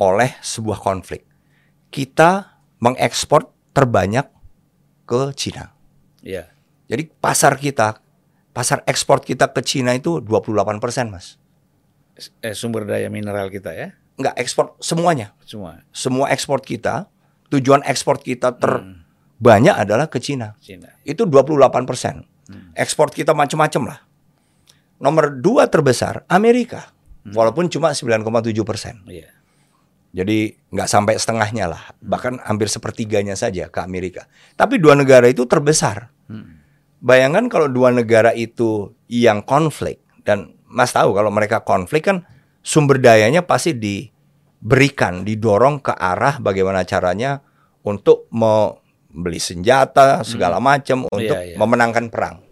[0.00, 1.28] oleh sebuah konflik.
[1.90, 4.26] Kita mengekspor terbanyak
[5.06, 5.72] ke Cina.
[6.20, 6.50] Iya.
[6.90, 8.02] Jadi pasar kita,
[8.50, 11.38] pasar ekspor kita ke Cina itu 28% mas.
[12.42, 15.32] Eh, sumber daya mineral kita ya, Enggak ekspor semuanya.
[15.48, 17.08] semua Semua ekspor kita,
[17.48, 18.60] tujuan ekspor kita Hmm.
[18.60, 20.60] terbanyak adalah ke Cina.
[20.60, 20.92] Cina.
[21.08, 22.28] Itu 28%.
[22.76, 23.98] Ekspor kita macam-macam lah.
[25.00, 26.92] Nomor dua terbesar Amerika.
[27.24, 29.00] Walaupun cuma 9,7 persen.
[29.08, 29.32] Iya.
[30.10, 34.26] Jadi nggak sampai setengahnya lah, bahkan hampir sepertiganya saja ke Amerika.
[34.58, 36.10] Tapi dua negara itu terbesar.
[36.26, 36.58] Mm.
[36.98, 42.26] Bayangkan kalau dua negara itu yang konflik dan Mas tahu kalau mereka konflik kan
[42.62, 47.42] sumber dayanya pasti diberikan, didorong ke arah bagaimana caranya
[47.86, 51.56] untuk membeli senjata segala macam untuk Iya, iya.
[51.56, 52.44] memenangkan perang.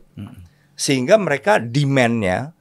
[0.78, 2.54] Sehingga mereka demand-nya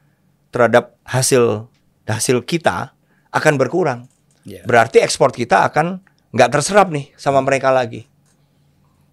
[0.49, 1.69] terhadap hasil
[2.09, 2.97] hasil kita
[3.29, 4.09] akan berkurang.
[4.47, 4.63] Iya.
[4.63, 5.99] Berarti ekspor kita akan
[6.31, 8.07] nggak terserap nih sama mereka lagi.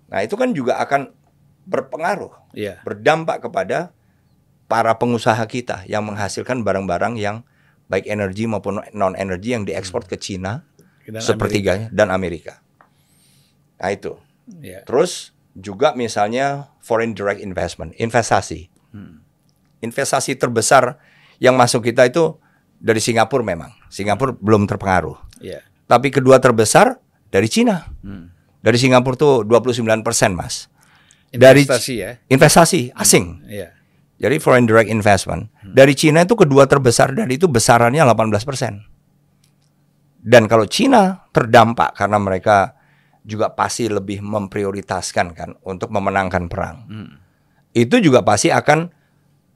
[0.06, 1.10] Nah itu kan juga akan
[1.66, 2.78] berpengaruh, Iya.
[2.86, 3.90] berdampak kepada
[4.70, 7.42] para pengusaha kita yang menghasilkan barang-barang yang
[7.90, 10.64] baik energi maupun non energi yang diekspor ke Cina
[11.04, 12.62] Dan sepertiganya dan Amerika.
[13.82, 14.16] Nah itu.
[14.62, 14.86] Iya.
[14.86, 18.70] Terus juga misalnya foreign direct investment, investasi.
[19.84, 20.96] Investasi terbesar
[21.42, 22.40] yang masuk kita itu
[22.80, 23.72] dari Singapura memang.
[23.92, 25.23] Singapura belum terpengaruh.
[25.44, 25.60] Iya.
[25.84, 26.96] Tapi kedua terbesar
[27.28, 27.84] dari Cina.
[28.00, 28.32] Hmm.
[28.64, 30.00] Dari Singapura tuh 29%
[30.32, 30.72] Mas.
[31.28, 32.16] Dari Investasi ya.
[32.32, 33.44] investasi asing.
[33.44, 33.76] Iya.
[34.16, 35.52] Jadi foreign direct investment.
[35.60, 40.24] Dari Cina itu kedua terbesar dan itu besarannya 18%.
[40.24, 42.72] Dan kalau Cina terdampak karena mereka
[43.26, 46.88] juga pasti lebih memprioritaskan kan untuk memenangkan perang.
[46.88, 47.20] Hmm.
[47.76, 48.88] Itu juga pasti akan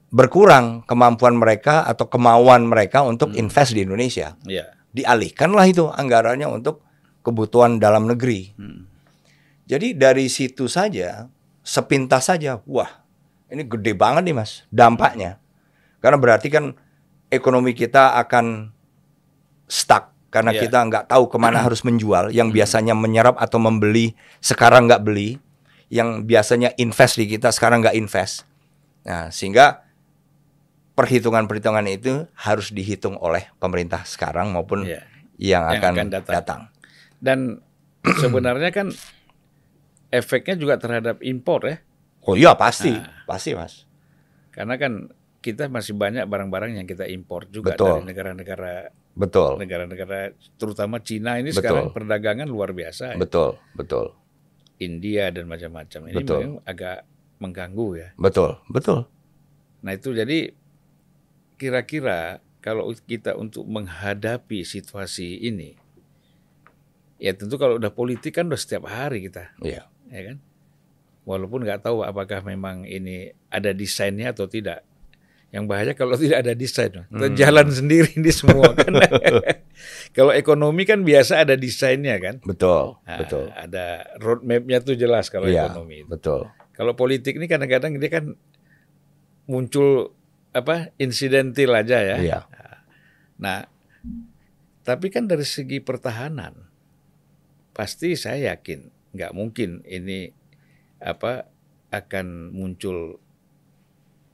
[0.09, 4.33] berkurang kemampuan mereka atau kemauan mereka untuk invest di Indonesia.
[4.45, 4.73] Iya.
[4.95, 6.81] Dialihkanlah itu anggarannya untuk
[7.21, 8.53] kebutuhan dalam negeri.
[8.57, 8.89] Hmm.
[9.69, 11.29] Jadi dari situ saja,
[11.61, 12.89] sepintas saja, wah
[13.49, 15.37] ini gede banget nih mas dampaknya.
[16.01, 16.73] Karena berarti kan
[17.29, 18.73] ekonomi kita akan
[19.69, 20.65] stuck karena Iya.
[20.65, 22.33] kita nggak tahu ke mana harus menjual.
[22.33, 25.37] Yang biasanya menyerap atau membeli sekarang nggak beli,
[25.93, 28.45] yang biasanya invest di kita sekarang nggak invest.
[29.05, 29.85] Nah sehingga
[30.99, 34.99] perhitungan-perhitungan itu harus dihitung oleh pemerintah sekarang maupun Iya.
[35.39, 36.33] yang, Yang akan, akan datang.
[36.35, 36.61] datang.
[37.23, 37.39] Dan
[38.23, 38.91] sebenarnya kan
[40.11, 41.77] efeknya juga terhadap impor ya.
[42.27, 43.23] Oh iya pasti, Nah.
[43.23, 43.87] pasti mas.
[44.51, 45.07] Karena kan
[45.39, 48.03] kita masih banyak barang-barang yang kita impor juga Betul.
[48.03, 48.73] dari negara-negara
[49.15, 49.55] Betul.
[49.55, 51.63] negara-negara terutama Cina ini Betul.
[51.63, 53.15] sekarang perdagangan luar biasa.
[53.15, 53.17] ya.
[53.17, 54.11] Betul, betul,
[54.77, 56.01] India dan macam-macam.
[56.05, 56.37] Ini Betul.
[56.37, 57.07] memang agak
[57.39, 58.09] mengganggu ya.
[58.19, 59.07] betul, betul.
[59.79, 60.51] Nah itu jadi
[61.59, 65.75] kira-kira kalau kita untuk menghadapi situasi ini,
[67.15, 70.37] ya tentu kalau udah politik kan udah setiap hari kita, Iya, ya kan?
[71.21, 74.81] Walaupun nggak tahu apakah memang ini ada desainnya atau tidak.
[75.49, 77.35] Yang bahaya kalau tidak ada desain, kita Hmm.
[77.35, 78.93] jalan sendiri ini semua kan.
[80.17, 82.35] kalau ekonomi kan biasa ada desainnya kan.
[82.41, 83.49] betul, Nah, betul.
[83.51, 83.85] Ada
[84.17, 86.01] roadmapnya tuh jelas kalau Iya, ekonomi.
[86.01, 86.07] itu.
[86.07, 86.47] betul.
[86.71, 88.25] Kalau politik ini kadang-kadang dia kan
[89.45, 90.13] muncul
[90.53, 92.17] apa insidentil aja ya.
[92.19, 92.39] Iya,
[93.39, 93.71] Nah,
[94.83, 96.67] tapi kan dari segi pertahanan
[97.71, 100.27] pasti saya yakin nggak mungkin ini
[100.99, 101.47] apa
[101.89, 103.15] akan muncul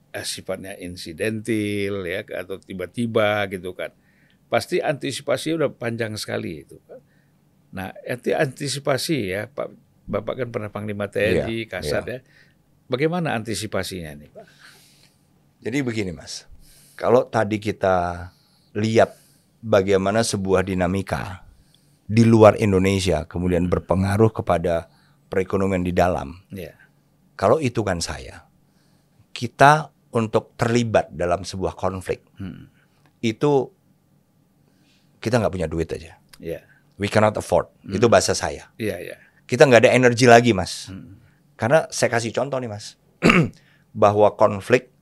[0.10, 3.94] eh, sifatnya insidentil ya atau tiba-tiba gitu kan.
[4.50, 6.82] Pasti antisipasi udah panjang sekali itu.
[7.76, 12.20] Nah, nanti antisipasi ya Pak Bapak kan pernah Panglima TNI, Iya, Kasat ya.
[12.86, 14.46] Bagaimana antisipasinya nih, Pak?
[15.66, 16.46] Jadi begini mas,
[16.94, 18.30] kalau tadi kita
[18.78, 19.18] lihat
[19.66, 21.42] bagaimana sebuah dinamika
[22.06, 24.86] di luar Indonesia kemudian berpengaruh kepada
[25.26, 26.38] perekonomian di dalam.
[26.54, 26.78] Ya.
[27.34, 28.46] Kalau itu kan saya,
[29.34, 32.70] kita untuk terlibat dalam sebuah konflik Hmm.
[33.26, 33.74] itu
[35.18, 36.22] kita nggak punya duit aja.
[36.38, 36.62] Ya.
[37.02, 37.74] We cannot afford.
[37.84, 38.70] Itu bahasa saya.
[38.78, 39.18] Iya, iya.
[39.50, 40.94] kita nggak ada energi lagi mas.
[40.94, 41.18] Hmm.
[41.58, 43.02] Karena saya kasih contoh nih mas,
[43.98, 44.95] bahwa konflik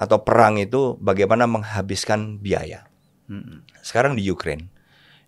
[0.00, 2.88] atau perang itu bagaimana menghabiskan biaya.
[3.28, 3.60] Hmm.
[3.84, 4.72] Sekarang di Ukraine,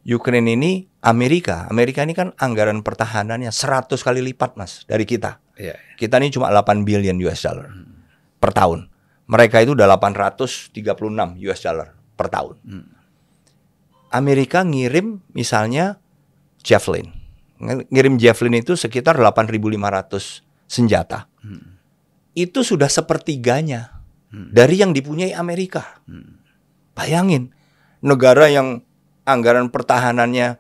[0.08, 5.38] Ukraine ini Amerika, Amerika ini kan anggaran pertahanannya 100 kali lipat mas dari kita.
[5.60, 5.76] Iya.
[6.00, 7.68] Kita ini cuma 8 billion US dollar
[8.40, 8.88] per tahun.
[9.28, 10.72] Mereka itu udah 836
[11.46, 12.56] US dollar per tahun.
[12.64, 12.88] Hmm.
[14.10, 16.00] Amerika ngirim misalnya
[16.64, 17.12] Javelin.
[17.62, 21.30] Ngirim Javelin itu sekitar 8.500 senjata.
[21.38, 21.78] Hmm.
[22.34, 24.01] Itu sudah sepertiganya
[24.32, 24.48] Hmm.
[24.48, 26.00] dari yang dipunyai Amerika.
[26.08, 26.40] Hmm.
[26.96, 27.52] Bayangin,
[28.00, 28.80] negara yang
[29.28, 30.56] anggaran pertahanannya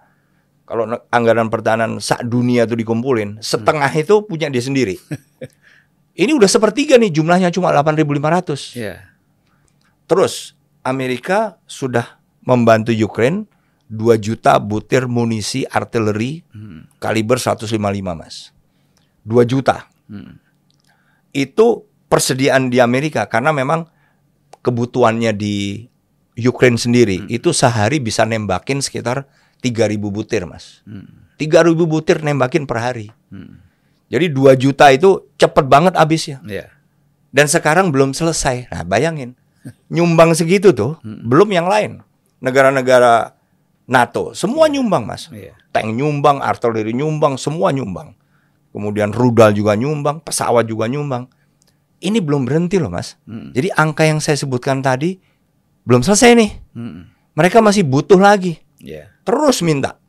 [0.68, 4.96] kalau anggaran pertahanan sak dunia itu dikumpulin, setengah itu punya dia sendiri.
[6.22, 8.76] Ini udah sepertiga nih jumlahnya cuma 8.500.
[8.76, 9.00] Ya.
[10.04, 10.52] Terus
[10.84, 13.48] Amerika sudah membantu Ukraine
[13.88, 16.88] 2 juta butir munisi artileri Hmm.
[17.00, 18.52] kaliber 155, Mas.
[19.24, 19.88] 2 juta.
[20.08, 20.36] Hmm.
[21.32, 23.88] Itu persediaan di Amerika karena memang
[24.60, 25.88] kebutuhannya di
[26.36, 29.24] Ukraine sendiri itu sehari bisa nembakin sekitar
[29.64, 30.84] 3000 butir, Mas.
[30.84, 31.08] Hmm.
[31.40, 33.08] 3000 butir nembakin per hari.
[33.32, 33.64] Hmm.
[34.12, 36.44] Jadi 2 juta itu cepet banget habisnya.
[36.44, 36.68] Ya.
[37.32, 38.68] Dan sekarang belum selesai.
[38.68, 39.32] Nah, bayangin.
[39.88, 42.04] Nyumbang segitu tuh, belum yang lain.
[42.44, 43.32] Negara-negara
[43.88, 45.32] NATO, semua nyumbang, Mas.
[45.32, 45.56] Iya.
[45.72, 48.12] Tank nyumbang, artileri nyumbang, semua nyumbang.
[48.74, 51.30] Kemudian rudal juga nyumbang, pesawat juga nyumbang.
[52.02, 53.14] Ini belum berhenti loh, Mas.
[53.24, 53.54] Hmm.
[53.54, 55.22] Jadi angka yang saya sebutkan tadi
[55.86, 56.50] belum selesai nih.
[56.74, 57.06] Hmm.
[57.38, 58.58] Mereka masih butuh lagi.
[58.82, 59.06] Ya.
[59.22, 60.02] Terus minta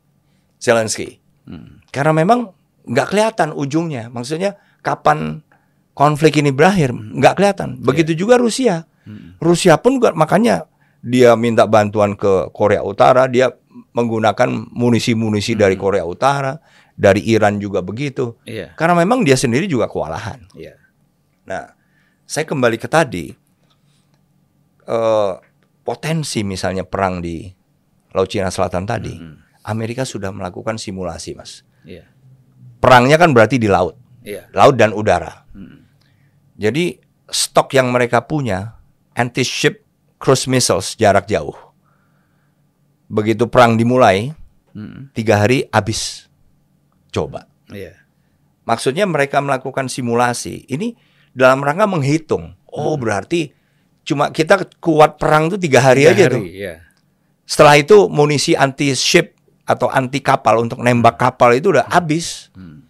[0.58, 1.22] Zelensky.
[1.46, 1.78] Hmm.
[1.94, 2.50] Karena memang
[2.84, 4.10] nggak kelihatan ujungnya.
[4.10, 5.46] Maksudnya kapan
[5.94, 7.78] konflik ini berakhir nggak kelihatan.
[7.78, 8.84] Begitu juga Rusia.
[9.06, 9.38] Hmm.
[9.38, 10.66] Rusia pun makanya
[11.04, 13.30] dia minta bantuan ke Korea Utara.
[13.30, 13.54] Dia
[13.94, 16.58] menggunakan munisi-munisi dari Korea Utara,
[16.94, 18.38] dari Iran juga begitu.
[18.46, 18.74] Iya.
[18.74, 20.42] Karena memang dia sendiri juga kewalahan.
[20.54, 20.74] Iya.
[21.44, 21.73] Nah,
[22.24, 23.32] saya kembali ke tadi
[24.84, 25.32] eh,
[25.84, 27.44] potensi misalnya perang di
[28.14, 29.10] Laut Cina Selatan tadi.
[29.10, 29.42] Hmm.
[29.64, 31.64] Amerika sudah melakukan simulasi, Mas.
[31.82, 32.06] Iya.
[32.78, 34.46] Perangnya kan berarti di laut, Iya.
[34.54, 35.48] laut dan udara.
[35.50, 35.88] Hmm.
[36.54, 38.76] Jadi stok yang mereka punya
[39.16, 39.82] anti-ship
[40.20, 41.56] cruise missiles jarak jauh.
[43.08, 44.30] Begitu perang dimulai,
[44.76, 45.10] Hmm.
[45.16, 46.28] tiga hari habis.
[47.10, 47.48] Coba.
[47.72, 47.98] Iya.
[48.68, 50.68] Maksudnya mereka melakukan simulasi.
[50.70, 50.94] Ini
[51.34, 52.54] dalam rangka menghitung.
[52.66, 53.50] Oh berarti
[54.02, 56.44] cuma kita kuat perang tuh tiga hari Tiga aja hari, tuh.
[56.46, 56.74] Iya.
[57.44, 62.48] Setelah itu munisi anti-ship atau anti kapal untuk nembak kapal itu udah habis.
[62.54, 62.86] Hmm.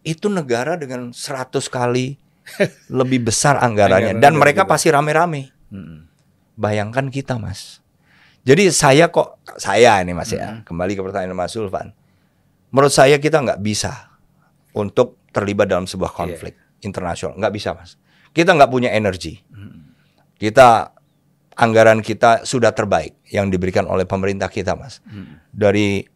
[0.00, 2.16] Itu negara dengan 100 kali
[3.00, 4.70] lebih besar anggarannya dan mereka juga.
[4.72, 5.50] pasti rame-rame.
[5.68, 6.08] Hmm.
[6.54, 7.80] Bayangkan kita, Mas.
[8.40, 10.38] Jadi saya kok saya ini Mas Hmm.
[10.38, 11.92] ya, kembali ke pertanyaan Mas Sulvan.
[12.72, 14.16] Menurut saya kita nggak bisa
[14.72, 15.92] untuk terlibat dalam Iya.
[15.94, 17.96] sebuah konflik internasional, nggak bisa, Mas.
[18.30, 19.40] Kita nggak punya energi.
[20.40, 20.96] Kita
[21.54, 25.04] anggaran kita sudah terbaik yang diberikan oleh pemerintah kita, Mas.
[25.52, 26.06] Dari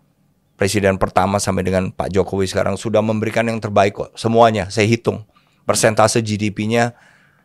[0.55, 4.11] presiden pertama sampai dengan Pak Jokowi sekarang sudah memberikan yang terbaik kok.
[4.15, 5.27] Semuanya saya hitung.
[5.67, 6.95] Persentase GDP-nya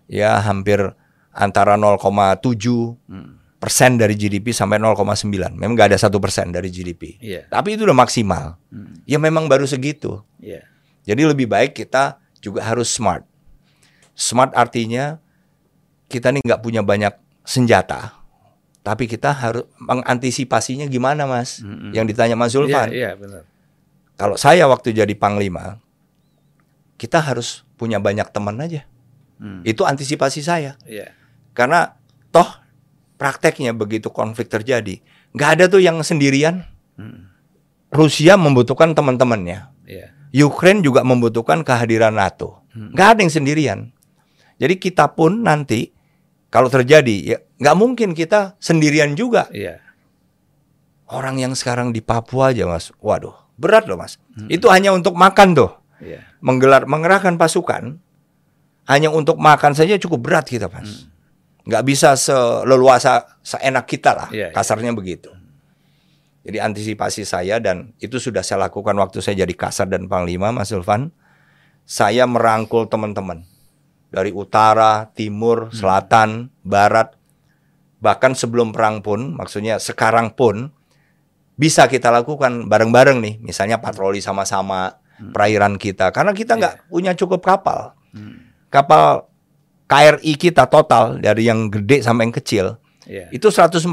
[0.06, 0.80] ya hampir
[1.32, 3.40] antara 0,7 Hmm.
[3.60, 5.52] persen dari GDP sampai 0,9.
[5.60, 7.20] Memang nggak ada satu persen dari GDP.
[7.20, 7.44] Iya.
[7.52, 8.56] Tapi itu udah maksimal.
[8.72, 9.04] Hmm.
[9.04, 10.24] Ya memang baru segitu.
[10.40, 10.64] Iya.
[11.04, 13.24] Jadi lebih baik kita juga harus smart.
[14.16, 15.20] Smart artinya
[16.12, 17.14] kita nih nggak punya banyak
[17.46, 18.20] senjata,
[18.84, 21.62] tapi kita harus mengantisipasinya gimana, Mas?
[21.62, 21.94] Mm-mm.
[21.94, 22.90] Yang ditanya Mas Zulfan.
[22.90, 23.44] Iya, iya, benar.
[24.20, 25.80] Kalau saya waktu jadi panglima,
[27.00, 28.84] kita harus punya banyak teman aja.
[29.40, 29.64] Hmm.
[29.64, 30.76] Itu antisipasi saya.
[30.84, 31.16] Iya.
[31.56, 31.96] Karena
[32.36, 32.48] toh
[33.16, 35.00] prakteknya begitu konflik terjadi,
[35.32, 36.68] nggak ada tuh yang sendirian.
[37.00, 37.32] Hmm.
[37.90, 39.72] Rusia membutuhkan teman-temannya.
[39.88, 40.14] Iya.
[40.30, 42.62] Ukraine juga membutuhkan kehadiran NATO.
[42.74, 42.94] Hmm.
[42.94, 43.80] Nggak ada yang sendirian.
[44.60, 45.90] Jadi kita pun nanti
[46.50, 49.50] kalau terjadi ya nggak mungkin kita sendirian juga.
[49.50, 49.82] Iya.
[51.10, 54.22] Orang yang sekarang di Papua aja mas, waduh berat loh mas.
[54.38, 54.46] Hmm.
[54.46, 56.22] Itu hanya untuk makan tuh, Iya.
[56.40, 57.98] menggelar mengerahkan pasukan
[58.86, 61.10] hanya untuk makan saja cukup berat kita mas.
[61.66, 64.38] Nggak bisa seleluasa seenak kita lah, Hmm.
[64.38, 64.54] Iya, iya.
[64.54, 65.34] kasarnya begitu.
[66.40, 70.72] Jadi antisipasi saya dan itu sudah saya lakukan waktu saya jadi kasar dan panglima Mas
[70.72, 71.12] Zulfan.
[71.84, 73.44] Saya merangkul teman-teman
[74.10, 75.76] dari utara, timur, Hmm.
[75.76, 76.30] selatan,
[76.62, 77.14] barat.
[78.00, 80.72] Bahkan sebelum perang pun, maksudnya sekarang pun
[81.54, 83.36] bisa kita lakukan bareng-bareng nih.
[83.44, 87.92] Misalnya patroli sama-sama perairan kita karena kita nggak punya cukup kapal.
[88.16, 88.48] Hmm.
[88.72, 89.28] Kapal
[89.90, 92.66] KRI kita total dari yang gede sampai yang kecil
[93.04, 93.28] Iya.
[93.34, 93.90] itu 146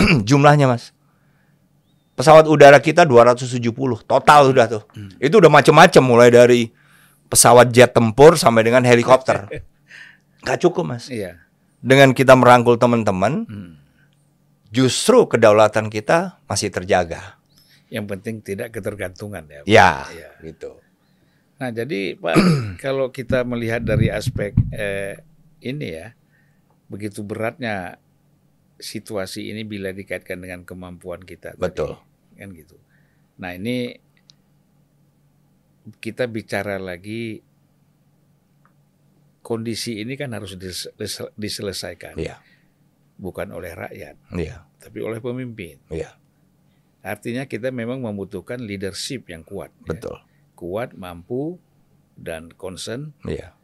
[0.28, 0.90] jumlahnya mas.
[2.18, 3.62] Pesawat udara kita 270
[4.02, 4.82] total sudah tuh.
[5.22, 6.66] Itu udah macem-macem mulai dari
[7.30, 9.46] pesawat jet tempur sampai dengan helikopter.
[10.46, 11.06] Gak cukup mas.
[11.06, 11.38] Iya.
[11.78, 13.78] Dengan kita merangkul teman-teman, Hmm.
[14.68, 17.38] justru kedaulatan kita masih terjaga.
[17.86, 19.60] Yang penting tidak ketergantungan ya.
[19.62, 20.30] Ya, Iya.
[20.42, 20.74] gitu.
[21.58, 22.34] Nah, jadi Pak,
[22.84, 25.22] kalau kita melihat dari aspek eh,
[25.62, 26.18] ini ya,
[26.86, 28.02] begitu beratnya
[28.74, 31.54] situasi ini bila dikaitkan dengan kemampuan kita.
[31.54, 31.62] tadi.
[32.38, 32.40] Betul.
[32.40, 32.76] Kan gitu.
[33.38, 33.98] Nah ini
[35.98, 37.42] kita bicara lagi
[39.40, 42.36] kondisi ini kan harus dis- dis- diselesaikan, Iya.
[43.16, 44.68] bukan oleh rakyat, Iya.
[44.76, 45.80] tapi oleh pemimpin.
[45.88, 46.12] Iya.
[47.00, 49.96] Artinya kita memang membutuhkan leadership yang kuat, ya.
[49.96, 50.18] Betul.
[50.52, 51.56] kuat, mampu,
[52.18, 53.54] dan concern, Iya.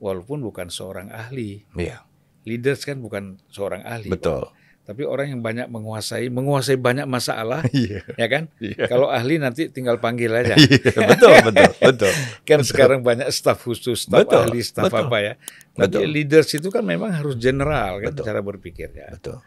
[0.00, 1.62] walaupun bukan seorang ahli.
[1.76, 2.02] Iya.
[2.42, 4.50] Leaders kan bukan seorang ahli, Pak.
[4.84, 5.00] Betul.
[5.00, 8.04] tapi orang yang banyak menguasai, menguasai banyak masalah, Iya.
[8.20, 8.52] ya kan?
[8.60, 8.84] Iya.
[8.84, 10.52] Kalau ahli nanti tinggal panggil aja.
[10.60, 12.12] Iya, betul, betul, betul.
[12.44, 15.08] kan sekarang banyak staf khusus, staf Betul, ahli, staf betul.
[15.08, 15.34] apa ya.
[15.72, 16.12] Tapi Betul.
[16.12, 18.24] leaders itu kan memang harus general kan Betul.
[18.28, 19.08] cara berpikirnya.
[19.16, 19.40] Betul.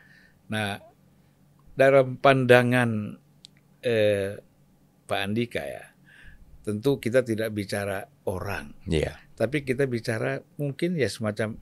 [0.49, 0.81] Nah,
[1.71, 3.13] dalam pandangan
[3.79, 4.41] eh,
[5.05, 5.85] Pak Andika ya,
[6.65, 9.15] tentu kita tidak bicara orang, Iya.
[9.37, 11.55] tapi kita bicara mungkin ya semacam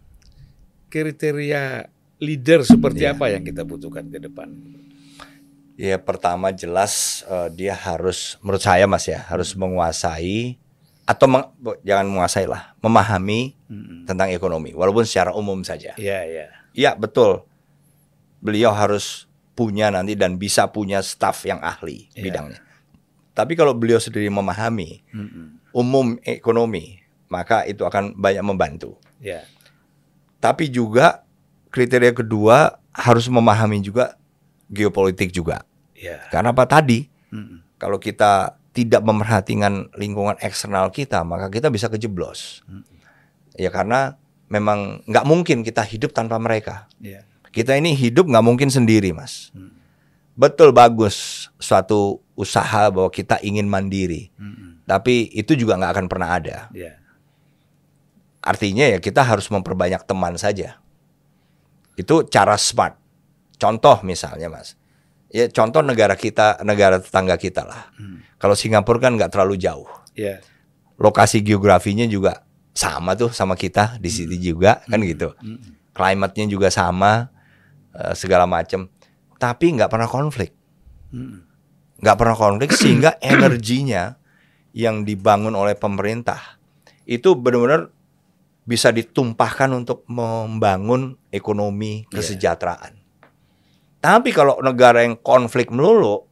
[0.87, 3.13] kriteria leader seperti Iya.
[3.13, 4.49] apa yang kita butuhkan ke depan.
[5.75, 10.55] Ya pertama jelas eh, dia harus menurut saya Mas ya harus menguasai
[11.03, 11.51] atau meng-
[11.81, 14.07] jangan menguasai lah, memahami Mm-mm.
[14.07, 15.93] tentang ekonomi walaupun secara umum saja.
[15.95, 16.45] Iya, iya.
[16.71, 17.43] Iya betul.
[18.39, 22.23] Beliau harus punya nanti dan bisa punya staf yang ahli Iya.
[22.23, 22.59] bidangnya.
[23.35, 25.59] Tapi kalau beliau sendiri memahami Mm-mm.
[25.75, 28.95] umum ekonomi, maka itu akan banyak membantu.
[29.19, 29.43] Ya,
[30.37, 31.24] Tapi juga
[31.75, 34.15] kriteria kedua harus memahami juga
[34.71, 35.67] geopolitik juga.
[35.91, 36.23] ya.
[36.31, 37.11] Karena apa tadi?
[37.35, 37.59] Mm-mm.
[37.75, 42.63] Kalau kita tidak memerhatikan lingkungan eksternal kita, maka kita bisa kejeblos.
[43.59, 44.15] Ya karena
[44.47, 46.87] memang nggak mungkin kita hidup tanpa mereka.
[47.03, 47.27] Ya.
[47.51, 49.51] Kita ini hidup nggak mungkin sendiri, mas.
[49.51, 49.75] Mm.
[50.35, 54.83] Betul bagus suatu usaha bahwa kita ingin mandiri, Mm-mm.
[54.83, 56.67] tapi itu juga nggak akan pernah ada.
[56.75, 56.99] Ya.
[58.43, 60.83] Artinya ya kita harus memperbanyak teman saja.
[61.95, 62.99] Itu cara smart.
[63.55, 64.75] Contoh misalnya, mas.
[65.31, 67.91] Ya contoh negara kita, negara tetangga kita lah.
[67.97, 68.23] Hmm.
[68.39, 69.87] Kalau Singapura kan nggak terlalu jauh.
[70.15, 70.39] Ya.
[70.95, 75.31] lokasi geografinya juga sama tuh sama kita di sini juga kan gitu.
[75.39, 75.95] Mm-mm.
[75.95, 77.31] Klimatnya juga sama
[77.95, 78.91] eh, segala macam.
[79.35, 80.55] Tapi nggak pernah konflik,
[81.11, 81.39] Mm-mm.
[81.99, 84.15] nggak pernah konflik sehingga energinya
[84.75, 86.59] yang dibangun oleh pemerintah
[87.07, 87.94] itu benar-benar
[88.65, 92.17] bisa ditumpahkan untuk membangun ekonomi Iya.
[92.17, 92.93] kesejahteraan.
[94.01, 96.25] Tapi kalau negara yang konflik melulu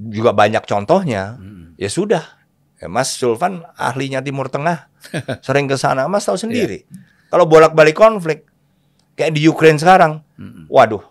[0.00, 1.76] juga banyak contohnya, Mm-mm.
[1.76, 2.24] ya sudah.
[2.80, 4.88] Ya, Mas Sulvan ahlinya Timur Tengah,
[5.46, 6.08] sering ke sana.
[6.08, 6.88] Mas tahu sendiri.
[7.28, 8.48] Kalau bolak-balik konflik,
[9.14, 10.64] kayak di Ukraine sekarang, Mm-mm.
[10.72, 11.04] waduh,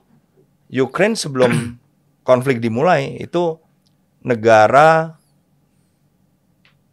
[0.68, 1.78] Ukraine sebelum
[2.30, 3.62] konflik dimulai itu
[4.22, 5.19] negara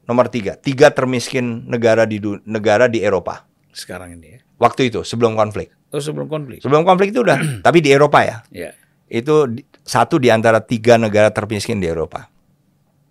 [0.07, 3.45] nomor tiga, tiga termiskin negara di negara di Eropa.
[3.71, 4.41] Sekarang ini ya.
[4.57, 6.65] Waktu itu sebelum konflik, Oh sebelum konflik.
[6.65, 8.71] sebelum konflik itu udah, tapi di Eropa ya, Ya.
[9.07, 12.33] itu satu di antara tiga negara termiskin di Eropa.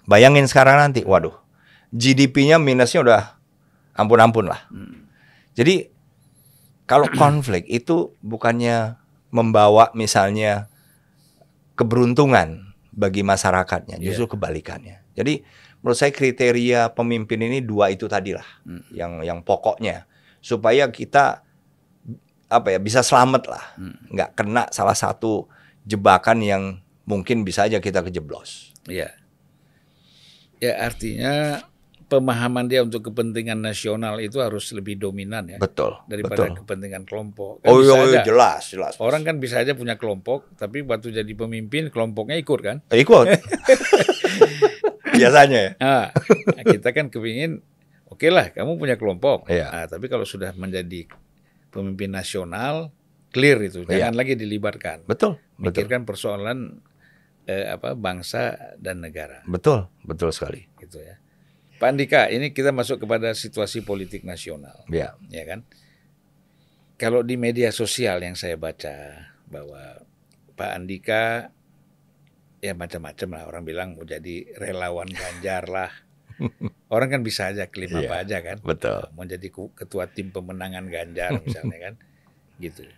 [0.05, 1.33] Bayangin sekarang nanti, waduh,
[1.93, 3.21] GDP-nya minusnya udah
[3.93, 4.65] ampun-ampun lah.
[4.73, 5.05] Mm.
[5.53, 5.75] Jadi
[6.85, 8.97] kalau konflik itu bukannya
[9.29, 10.71] membawa misalnya
[11.75, 14.05] keberuntungan bagi masyarakatnya, Iya.
[14.15, 15.03] justru kebalikannya.
[15.15, 15.43] Jadi
[15.85, 18.83] menurut saya kriteria pemimpin ini dua itu tadi lah, Mm.
[18.89, 20.09] yang yang pokoknya
[20.41, 21.45] supaya kita
[22.49, 23.95] apa ya bisa selamat lah, Mm.
[24.17, 25.45] nggak kena salah satu
[25.85, 26.63] jebakan yang
[27.05, 28.73] mungkin bisa aja kita kejeblos.
[28.89, 29.13] Ya.
[30.57, 31.61] Ya artinya
[32.09, 36.65] pemahaman dia untuk kepentingan nasional itu harus lebih dominan ya Betul, daripada betul.
[36.65, 37.61] kepentingan kelompok.
[37.61, 38.93] Kan Oh iya, iya, jelas, jelas.
[38.97, 42.77] Orang kan bisa aja punya kelompok, tapi waktu jadi pemimpin kelompoknya ikut kan.
[42.89, 43.25] Eh, ikut.
[45.17, 45.71] Biasanya ya.
[45.79, 46.07] Ah,
[46.51, 47.63] nah, kita kan kepingin,
[48.05, 49.47] oke lah kamu punya kelompok.
[49.47, 49.67] Iya.
[49.67, 51.07] Ah, tapi kalau sudah menjadi
[51.69, 52.91] pemimpin nasional,
[53.31, 54.07] clear itu, Iya.
[54.07, 55.03] jangan lagi dilibatkan.
[55.03, 55.83] Betul, betul.
[55.85, 56.79] Pikirkan persoalan
[57.45, 60.65] eh, apa bangsa dan negara, Betul, betul sekali.
[60.81, 61.21] gitu ya.
[61.77, 65.61] Pak Andika, ini kita masuk kepada situasi politik nasional, Ya, ya kan?
[66.95, 69.99] Kalau di media sosial yang saya baca bahwa
[70.55, 71.51] Pak Andika
[72.65, 75.91] ya macam-macam lah orang bilang mau jadi relawan Ganjar lah.
[76.91, 78.09] Orang kan bisa aja klaim Iya.
[78.09, 78.57] apa aja kan.
[78.65, 79.05] betul.
[79.13, 81.93] Mau jadi ketua tim pemenangan Ganjar misalnya kan.
[82.57, 82.89] Gitu.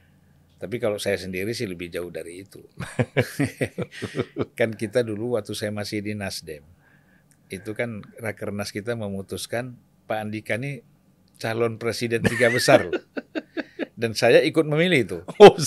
[0.57, 2.63] Tapi kalau saya sendiri sih lebih jauh dari itu.
[4.57, 6.65] kan kita dulu waktu saya masih di Nasdem.
[7.51, 9.78] Itu kan rakernas kita memutuskan
[10.09, 10.82] Pak Andika ini
[11.38, 12.97] calon presiden tiga besar loh.
[13.93, 15.20] Dan saya ikut memilih itu.
[15.38, 15.53] Oh.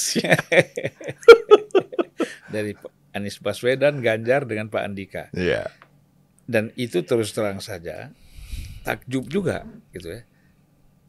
[2.50, 2.74] Dari
[3.10, 5.22] Anies Baswedan, Ganjar dengan Pak Andika.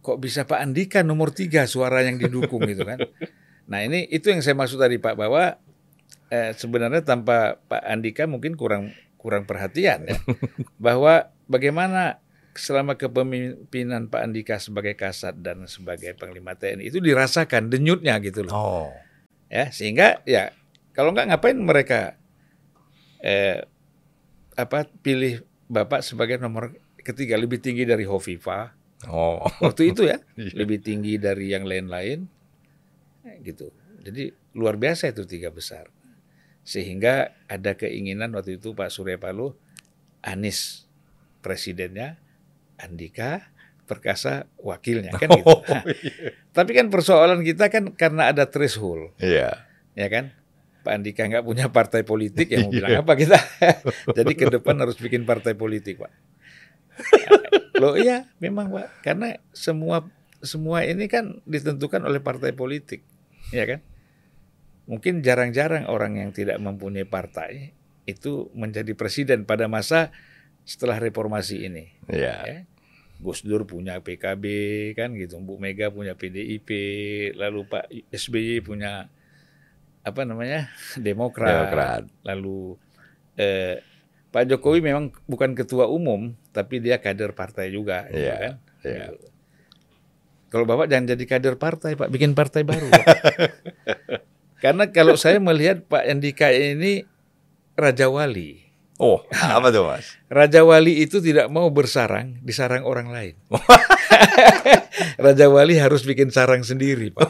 [0.01, 2.99] kok bisa Pak Andika nomor tiga suara yang didukung gitu kan.
[3.71, 5.55] Nah ini itu yang saya maksud tadi Pak bahwa
[6.27, 10.17] eh, sebenarnya tanpa Pak Andika mungkin kurang kurang perhatian ya
[10.91, 12.19] bahwa bagaimana
[12.51, 18.51] selama kepemimpinan Pak Andika sebagai Kasat dan sebagai Panglima TNI itu dirasakan denyutnya gitu loh.
[18.51, 18.91] Oh.
[19.47, 20.51] Ya, sehingga ya
[20.91, 22.15] kalau nggak ngapain mereka
[23.19, 23.63] eh,
[24.53, 29.41] apa pilih Bapak sebagai nomor ketiga lebih tinggi dari Hovifa Oh.
[29.59, 30.53] waktu itu ya Iya.
[30.53, 32.29] lebih tinggi dari yang lain-lain
[33.41, 33.73] gitu.
[34.01, 35.89] Jadi luar biasa itu tiga besar.
[36.61, 39.57] Sehingga ada keinginan waktu itu Pak Surya Paloh
[40.21, 40.85] Anies
[41.41, 42.21] presidennya,
[42.77, 43.49] Andika
[43.81, 45.49] Perkasa wakilnya kan gitu.
[45.49, 45.81] Oh, Nah,
[46.53, 49.65] tapi kan persoalan kita kan karena ada threshold, Iya.
[49.97, 50.29] ya kan?
[50.81, 52.73] Pak Andika nggak punya partai politik, ya mau Iya.
[52.73, 53.37] bilang apa kita?
[54.17, 56.11] Jadi ke depan harus bikin partai politik, Pak.
[57.77, 59.05] Loh iya, memang Pak.
[59.05, 60.05] Karena semua
[60.41, 63.05] semua ini kan ditentukan oleh partai politik,
[63.53, 63.79] ya kan?
[64.89, 67.77] Mungkin jarang-jarang orang yang tidak mempunyai partai
[68.09, 70.09] itu menjadi presiden pada masa
[70.65, 71.93] setelah reformasi ini.
[72.09, 72.35] Iya.
[72.45, 72.59] Ya.
[73.21, 74.45] Gus Dur punya PKB
[74.97, 76.69] kan gitu, Bu Mega punya PDIP,
[77.37, 79.13] lalu Pak SBY punya
[80.01, 82.03] apa namanya Demokrat, Demokrat.
[82.25, 82.75] lalu
[83.35, 83.81] eh,
[84.31, 88.53] Pak Jokowi memang bukan ketua umum, tapi dia kader partai juga, gitu Iya, kan?
[88.87, 89.05] iya.
[89.11, 89.27] Gitu.
[90.47, 92.87] Kalau bapak jangan jadi kader partai, Pak, bikin partai baru.
[92.91, 93.07] Pak.
[94.63, 97.03] Karena kalau saya melihat Pak Andika ini
[97.75, 98.63] raja wali.
[98.95, 100.13] Oh, apa tuh Mas?
[100.29, 103.33] Raja Wali itu tidak mau bersarang di sarang orang lain.
[105.17, 107.25] Raja Wali harus bikin sarang sendiri, Pak.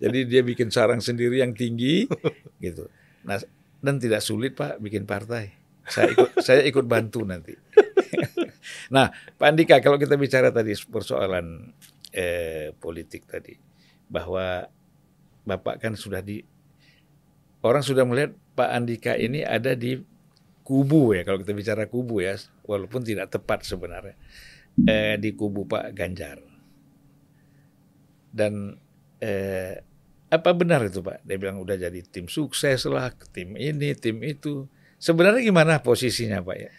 [0.00, 2.08] Jadi dia bikin sarang sendiri yang tinggi,
[2.64, 2.88] gitu.
[3.28, 3.36] Nah,
[3.84, 5.52] dan tidak sulit, Pak, bikin partai.
[5.84, 7.52] Saya ikut, saya ikut bantu nanti.
[8.94, 11.76] nah, Pak Andika, kalau kita bicara tadi persoalan
[12.16, 13.52] eh, politik tadi,
[14.08, 14.64] bahwa
[15.44, 16.40] Bapak kan sudah di
[17.60, 20.00] orang sudah melihat Pak Andika ini ada di
[20.64, 24.14] kubu ya kalau kita bicara kubu ya walaupun tidak tepat sebenarnya
[24.84, 26.38] eh, di kubu Pak Ganjar
[28.30, 28.78] dan
[29.18, 29.82] eh,
[30.30, 34.70] apa benar itu Pak dia bilang udah jadi tim sukses lah tim ini tim itu
[34.96, 36.72] sebenarnya gimana posisinya Pak ya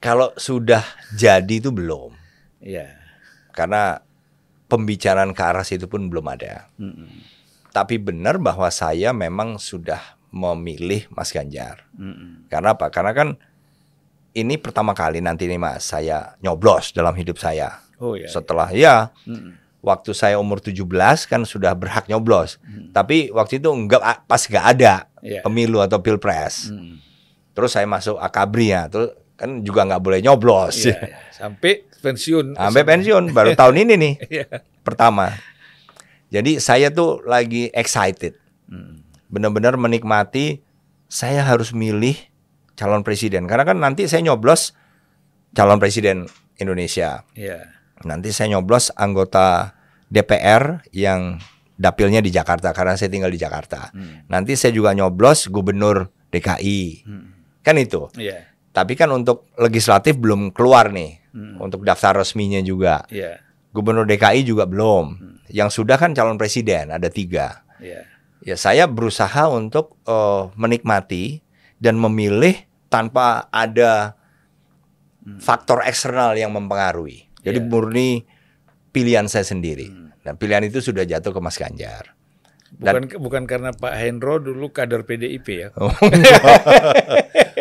[0.00, 0.80] Kalau sudah
[1.12, 2.16] jadi itu belum.
[2.64, 2.88] ya
[3.52, 4.00] Karena
[4.64, 6.72] pembicaraan ke arah situ pun belum ada.
[6.80, 7.10] Mm-mm.
[7.68, 10.00] Tapi benar bahwa saya memang sudah
[10.32, 11.84] memilih Mas Ganjar.
[12.00, 12.48] Mm-mm.
[12.48, 12.88] Karena apa?
[12.88, 13.28] Karena kan
[14.32, 17.82] ini pertama kali nanti nih Mas saya nyoblos dalam hidup saya.
[18.00, 19.52] oh ya Setelah ya Mm-mm.
[19.80, 20.84] Waktu saya umur 17
[21.28, 22.60] kan sudah berhak nyoblos.
[22.64, 22.92] Mm.
[22.92, 26.68] Tapi waktu itu enggak pas enggak ada ya pemilu atau pilpres.
[26.72, 27.00] Mm.
[27.56, 28.86] Terus saya masuk akabri ya.
[28.92, 30.84] Terus kan juga nggak boleh nyoblos.
[30.84, 31.16] Iya, iya.
[31.32, 34.46] sampai pensiun Sampai pensiun baru tahun ini nih Iya.
[34.84, 35.32] pertama.
[36.30, 38.36] Jadi saya tuh lagi excited.
[38.68, 39.00] Mm.
[39.32, 40.60] Benar-benar menikmati
[41.10, 42.14] saya harus milih
[42.78, 44.76] calon presiden karena kan nanti saya nyoblos
[45.56, 46.28] calon presiden
[46.60, 47.24] Indonesia.
[47.32, 47.79] Iya.
[48.04, 49.76] Nanti saya nyoblos anggota
[50.08, 51.36] DPR yang
[51.80, 53.88] dapilnya di Jakarta karena saya tinggal di Jakarta.
[53.96, 54.28] Mm.
[54.28, 57.08] Nanti saya juga nyoblos gubernur DKI.
[57.08, 57.26] Mm.
[57.64, 58.12] Kan itu.
[58.20, 58.52] Iya.
[58.70, 61.16] Tapi kan untuk legislatif belum keluar nih.
[61.32, 61.56] Mm.
[61.56, 63.08] Untuk daftar resminya juga.
[63.08, 63.40] Iya.
[63.72, 65.40] Gubernur DKI juga belum.
[65.48, 67.64] Yang sudah kan calon presiden ada tiga.
[67.80, 68.04] Iya.
[68.44, 71.40] Ya saya berusaha untuk eh, menikmati
[71.80, 72.56] dan memilih
[72.92, 74.16] tanpa ada
[75.38, 77.29] faktor eksternal yang mempengaruhi.
[77.40, 77.66] Jadi Iya.
[77.66, 78.08] murni
[78.90, 79.88] pilihan saya sendiri.
[80.20, 82.12] Dan pilihan itu sudah jatuh ke Mas Ganjar.
[82.70, 85.68] Bukan bukan karena Pak Hendro dulu kader PDIP ya.
[85.80, 85.90] Oh,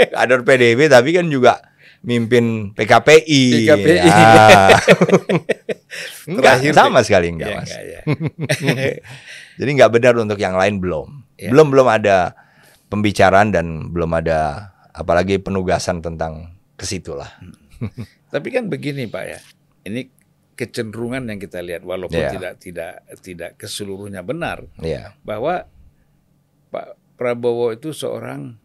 [0.10, 1.60] Kader PDB tapi kan juga
[2.02, 3.44] mimpin PKPI.
[3.66, 4.10] PKPI.
[4.10, 4.70] Ah.
[6.30, 7.70] enggak, Terakhir sama sekali enggak, Iya, Mas.
[7.70, 8.02] enggak, ya.
[9.60, 11.08] Jadi nggak benar untuk yang lain belum.
[11.36, 11.50] Ya.
[11.52, 12.36] Belum belum ada
[12.88, 17.28] pembicaraan dan belum ada apalagi penugasan tentang ke situ lah.
[18.30, 19.40] Tapi kan begini Pak ya,
[19.84, 20.10] ini
[20.54, 22.32] kecenderungan yang kita lihat walaupun Ya.
[22.32, 25.16] tidak tidak tidak ke seluruhnya benar Iya.
[25.24, 25.68] bahwa
[26.70, 28.60] Pak Prabowo itu seorang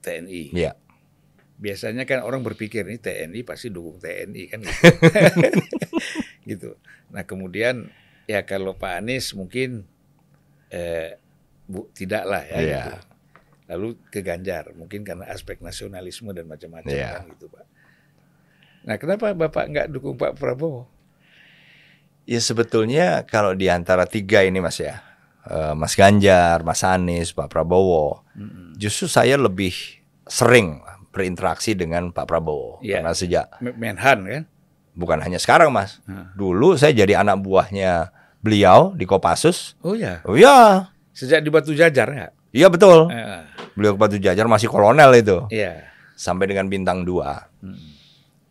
[0.00, 0.52] TNI.
[0.52, 0.72] Iya.
[1.58, 4.84] Biasanya kan orang berpikir ini TNI pasti dukung TNI kan gitu.
[6.50, 6.70] gitu.
[7.10, 7.90] Nah kemudian
[8.24, 9.84] ya kalau Pak Anies mungkin
[10.68, 11.18] eh,
[11.66, 12.56] bu, tidak lah ya.
[12.56, 12.64] Iya.
[12.86, 12.92] gitu.
[13.68, 17.20] Lalu ke Ganjar mungkin karena aspek nasionalisme dan macam-macam Iya.
[17.20, 17.64] kan gitu Pak.
[18.82, 20.86] Nah kenapa Bapak nggak dukung Pak Prabowo?
[22.28, 25.00] Ya sebetulnya kalau di antara tiga ini Mas ya,
[25.44, 28.20] eh, Mas Ganjar, Mas Anies, Pak Prabowo,
[28.76, 29.72] justru saya lebih
[30.28, 33.00] sering berinteraksi dengan Pak Prabowo Iya.
[33.00, 34.42] karena sejak Menhan kan?
[34.92, 36.04] bukan hanya sekarang mas.
[36.04, 36.34] Hah.
[36.36, 38.12] Dulu saya jadi anak buahnya
[38.44, 39.72] beliau di Kopassus.
[39.80, 42.32] Oh ya, Oh iya, sejak di Batu Jajar nggak?
[42.52, 43.08] iya betul.
[43.08, 45.48] Eh, Beliau ke Batu Jajar masih kolonel itu.
[45.48, 45.86] Iya.
[46.18, 47.46] Sampai dengan bintang 2.
[47.62, 47.78] Hmm.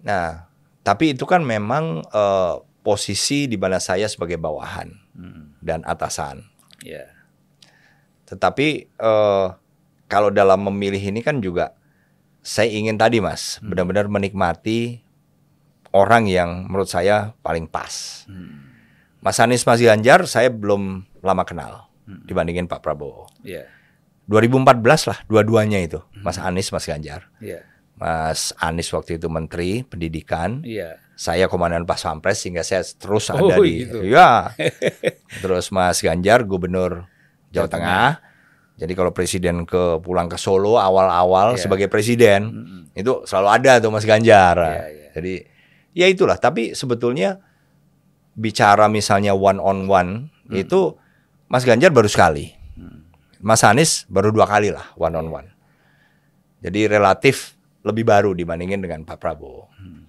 [0.02, 0.46] Nah,
[0.82, 5.58] tapi itu kan memang eh, posisi di mana saya sebagai bawahan Hmm.
[5.60, 6.46] dan atasan.
[6.82, 7.10] Iya.
[8.26, 9.48] Tetapi eh,
[10.08, 11.76] kalau dalam memilih ini kan juga
[12.40, 13.72] saya ingin tadi Mas, Hmm.
[13.72, 15.04] benar-benar menikmati
[15.92, 18.24] orang yang menurut saya paling pas.
[18.28, 18.68] Hmm.
[19.20, 22.24] Mas Anies Mas Ganjar saya belum lama kenal Hmm.
[22.24, 23.28] dibandingin Pak Prabowo.
[23.44, 23.68] Iya.
[24.28, 26.24] 2014 lah dua-duanya itu, Hmm.
[26.24, 27.28] Mas Anies Mas Ganjar.
[27.40, 27.64] Iya.
[27.98, 31.02] Mas Anies waktu itu menteri pendidikan, Iya.
[31.18, 34.06] saya komandan pas pampres sehingga saya terus Oh, ada di gitu.
[34.06, 34.54] ya
[35.42, 37.10] terus Mas Ganjar gubernur
[37.50, 38.10] Jawa Jawa Tengah
[38.78, 41.66] jadi kalau presiden ke pulang ke Solo awal-awal Iya.
[41.66, 42.82] sebagai presiden Mm-mm.
[42.94, 45.08] itu selalu ada tuh Mas Ganjar Iya, iya.
[45.18, 45.34] jadi
[45.98, 47.42] ya itulah tapi sebetulnya
[48.34, 50.12] bicara misalnya one on one
[50.48, 50.94] itu
[51.50, 53.10] Mas Ganjar baru sekali Hmm.
[53.42, 55.50] Mas Anies baru dua kali lah one on one
[56.60, 57.57] jadi relatif
[57.88, 60.04] lebih baru dibandingin dengan Pak Prabowo Hmm.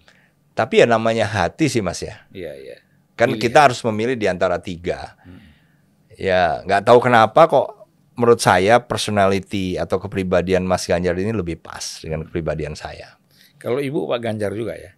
[0.53, 2.53] tapi ya namanya hati sih Mas ya Iya.
[2.53, 2.77] Iya.
[3.15, 3.43] kan Pilihan.
[3.43, 5.15] kita harus memilih di antara tiga.
[5.23, 5.39] Hmm.
[6.15, 7.67] Ya nggak tahu kenapa kok
[8.15, 13.15] menurut saya personality atau kepribadian Mas Ganjar ini lebih pas dengan kepribadian saya.
[13.55, 14.98] Kalau ibu Pak Ganjar juga ya.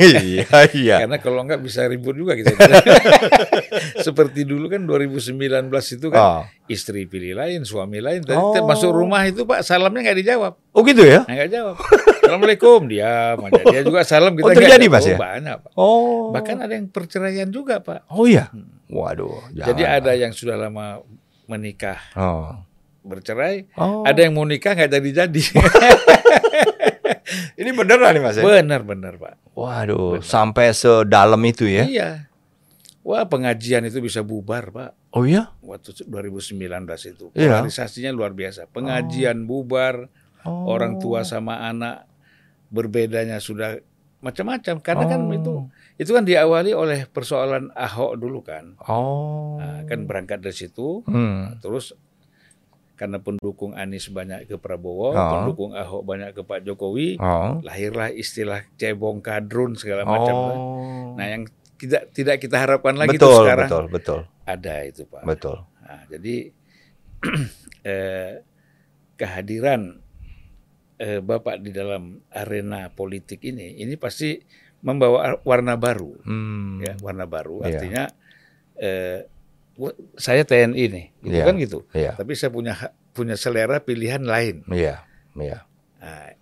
[0.00, 0.96] Iya iya.
[1.02, 2.52] Karena kalau enggak bisa ribut juga kita.
[4.06, 5.36] Seperti dulu kan 2019
[5.70, 6.42] itu kan Oh.
[6.66, 8.22] istri pilih lain, suami lain.
[8.22, 8.64] Tadi Oh.
[8.64, 10.52] masuk rumah itu Pak salamnya nggak dijawab.
[10.70, 11.22] oh gitu ya?
[11.24, 11.76] Nggak jawab.
[12.20, 13.62] Assalamualaikum, aja.
[13.66, 14.86] Dia juga salam kita Oh, terjadi.
[14.86, 15.14] Mas, ya?
[15.14, 15.70] Oh, Banyak, Pak.
[15.74, 16.24] Oh.
[16.30, 18.06] Bahkan ada yang perceraian juga, Pak.
[18.08, 18.46] Oh iya.
[18.86, 19.50] Waduh.
[19.50, 19.98] Jadi jangan.
[19.98, 21.02] ada yang sudah lama
[21.46, 22.54] menikah Oh.
[23.00, 24.06] bercerai, Oh.
[24.06, 25.42] ada yang mau nikah nggak jadi-jadi.
[27.60, 28.42] Ini beneran nih Mas ya?
[28.42, 29.34] Benar-benar, Pak.
[29.54, 31.84] Waduh, sampai sedalam itu ya?
[31.86, 32.10] Iya.
[33.00, 34.90] Wah, pengajian itu bisa bubar, Pak.
[35.16, 35.50] Oh iya?
[35.64, 36.60] Waktu 2019
[37.08, 37.32] itu.
[37.32, 37.64] Iya.
[37.64, 38.68] Polarisasinya luar biasa.
[38.68, 40.06] Pengajian bubar,
[40.40, 40.72] Oh.
[40.72, 42.08] orang tua sama anak
[42.72, 43.76] berbedanya sudah
[44.20, 45.36] macam-macam karena kan Oh.
[45.36, 45.54] itu
[45.96, 48.72] itu kan diawali oleh persoalan Ahok dulu kan.
[48.84, 49.60] Oh.
[49.60, 51.60] Nah, kan berangkat dari situ Hmm.
[51.60, 51.92] terus
[53.00, 55.30] karena pendukung Anies banyak ke Prabowo, Oh.
[55.32, 57.64] pendukung Ahok banyak ke Pak Jokowi, Oh.
[57.64, 60.34] lahirlah istilah cebong kadrun segala macam.
[60.36, 61.16] Oh.
[61.16, 61.48] Nah, yang
[61.80, 65.24] tidak tidak kita harapkan lagi itu betul, sekarang betul, betul, ada itu, Pak.
[65.24, 65.56] betul.
[65.80, 66.36] Nah, jadi
[67.82, 68.32] eh,
[69.16, 69.96] kehadiran
[70.96, 74.36] eh, Bapak di dalam arena politik ini, ini pasti
[74.80, 76.84] membawa warna baru, Hmm.
[76.84, 77.64] ya warna baru.
[77.64, 77.68] Iya.
[77.72, 78.04] Artinya
[78.76, 79.39] eh, gua-
[80.14, 81.44] saya TNI nih, gitu Iya.
[81.48, 81.78] kan gitu.
[81.90, 82.12] Iya.
[82.14, 82.74] Tapi saya punya
[83.10, 84.62] punya selera pilihan lain.
[84.68, 85.02] Iya,
[85.34, 85.58] iya,
[85.96, 86.32] Nah,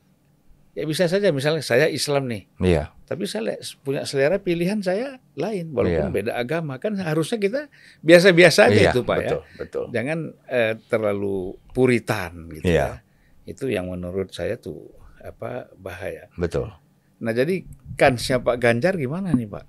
[0.72, 5.74] ya bisa saja misalnya saya Islam nih, iya, tapi saya punya selera pilihan saya lain,
[5.74, 6.14] walaupun Iya.
[6.14, 7.66] beda agama kan harusnya kita
[7.98, 9.22] biasa-biasa aja iya, itu pak ya.
[9.26, 9.84] betul, betul.
[9.90, 11.38] jangan eh, terlalu
[11.72, 13.02] puritan gitu Iya.
[13.02, 13.06] ya.
[13.44, 16.30] Itu yang menurut saya tuh apa bahaya.
[16.36, 16.70] Betul.
[17.18, 17.66] Nah jadi
[17.98, 19.64] kansnya Pak Ganjar gimana nih Pak?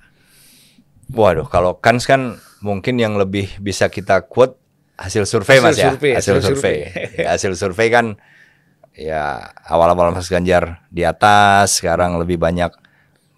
[1.09, 4.59] Waduh, kalau kans kan mungkin yang lebih bisa kita quote
[4.99, 6.77] hasil survei Hasil mas ya, survei, hasil hasil survei.
[6.85, 7.17] survei.
[7.17, 8.05] Ya, hasil survei kan
[8.93, 9.23] ya
[9.65, 12.69] awal-awal Mas Ganjar di atas, sekarang lebih banyak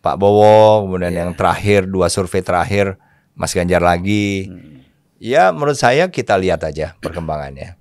[0.01, 1.21] Pak Bowo, kemudian Iya.
[1.23, 2.97] yang terakhir dua survei terakhir
[3.37, 4.49] Mas Ganjar lagi.
[4.49, 4.81] Hmm.
[5.21, 7.77] Ya menurut saya kita lihat aja perkembangannya.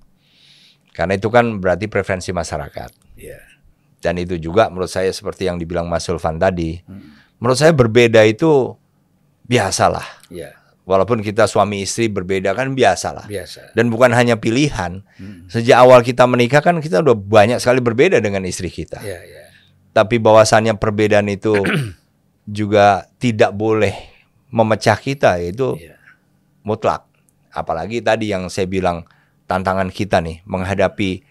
[0.93, 2.91] Karena itu kan berarti preferensi masyarakat.
[3.17, 3.41] Ya,
[3.97, 6.77] Dan itu juga menurut saya seperti yang dibilang Mas Sulvan tadi.
[6.85, 7.17] Hmm.
[7.41, 8.77] Menurut saya berbeda itu
[9.51, 10.07] biasalah.
[10.31, 13.29] ya Walaupun kita suami istri berbeda kan biasalah.
[13.29, 13.77] biasa.
[13.77, 15.05] Dan bukan hanya pilihan.
[15.21, 15.45] Hmm.
[15.45, 18.97] Sejak awal kita menikah kan kita udah banyak sekali berbeda dengan istri kita.
[19.03, 19.45] Ya ya.
[19.93, 21.53] Tapi bahwasannya perbedaan itu
[22.49, 23.93] juga tidak boleh
[24.49, 25.95] memecah kita itu ya.
[26.65, 27.05] mutlak.
[27.53, 29.05] Apalagi tadi yang saya bilang
[29.45, 31.23] tantangan kita nih menghadapi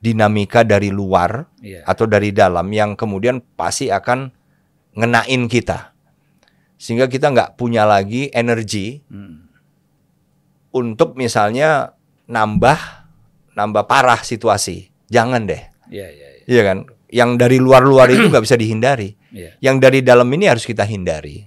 [0.00, 1.84] dinamika dari luar ya.
[1.84, 4.30] atau dari dalam yang kemudian pasti akan
[4.94, 5.89] ngenain kita.
[6.80, 9.52] Sehingga kita nggak punya lagi energi Hmm.
[10.72, 11.92] untuk misalnya
[12.24, 12.78] nambah
[13.52, 14.88] nambah parah situasi.
[15.12, 15.60] Jangan deh.
[15.92, 16.42] Ya ya ya.
[16.48, 16.78] Iya kan?
[17.10, 19.12] Yang dari luar-luar itu nggak bisa dihindari.
[19.28, 19.52] ya.
[19.60, 21.44] Yang dari dalam ini harus kita hindari.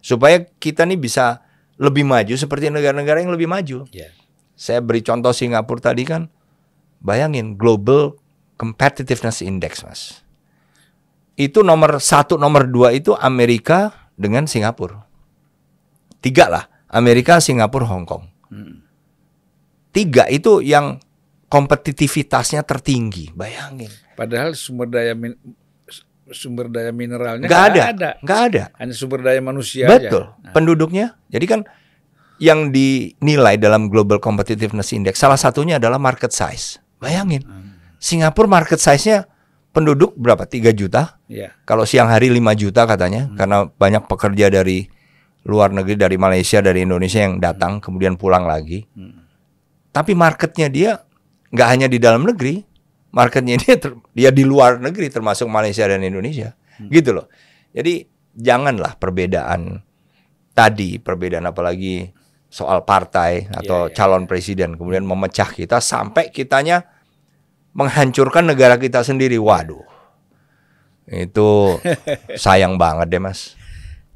[0.00, 1.44] Supaya kita nih bisa
[1.76, 3.84] lebih maju seperti negara-negara yang lebih maju.
[3.92, 4.08] Ya.
[4.56, 6.32] Saya beri contoh Singapura tadi kan.
[7.04, 8.16] Bayangin Global
[8.56, 10.00] Competitiveness Index, Mas.
[11.34, 15.08] Itu nomor satu, nomor dua itu Amerika dengan Singapura.
[16.20, 18.28] Tiga lah, Amerika, Singapura, Hong Kong.
[18.52, 18.84] Hmm.
[19.90, 21.00] Tiga itu yang
[21.48, 23.32] kompetitivitasnya tertinggi.
[23.32, 23.88] Bayangin.
[24.14, 25.40] Padahal sumber daya min-
[26.30, 27.82] sumber daya mineralnya Nggak ada.
[27.90, 28.10] ada.
[28.22, 28.62] Nggak ada.
[28.78, 30.30] Hanya sumber daya manusia Betul.
[30.30, 30.38] aja.
[30.44, 31.06] Nah, Penduduknya.
[31.32, 31.60] Jadi kan
[32.38, 36.78] yang dinilai dalam Global Competitiveness Index salah satunya adalah market size.
[37.00, 37.42] Bayangin.
[37.42, 37.74] Hmm.
[37.98, 39.26] Singapura market size-nya
[39.70, 40.44] penduduk berapa?
[40.46, 41.18] 3 juta.
[41.30, 41.54] ya.
[41.64, 44.90] Kalau siang hari 5 juta katanya karena banyak pekerja dari
[45.46, 48.84] luar negeri dari Malaysia, dari Indonesia yang datang kemudian pulang lagi.
[48.92, 49.24] Hmm.
[49.90, 50.90] Tapi marketnya dia
[51.50, 52.60] nggak hanya di dalam negeri,
[53.10, 56.54] marketnya dia ter- dia di luar negeri termasuk Malaysia dan Indonesia,
[56.92, 57.26] gitu loh.
[57.72, 58.04] Jadi
[58.36, 59.82] janganlah perbedaan
[60.52, 62.10] tadi, perbedaan apalagi
[62.50, 63.94] soal partai atau Iya, iya.
[63.94, 66.82] calon presiden kemudian memecah kita sampai kitanya
[67.72, 69.36] menghancurkan negara kita sendiri.
[69.36, 69.84] Waduh,
[71.06, 71.48] itu
[72.44, 73.54] sayang banget deh mas.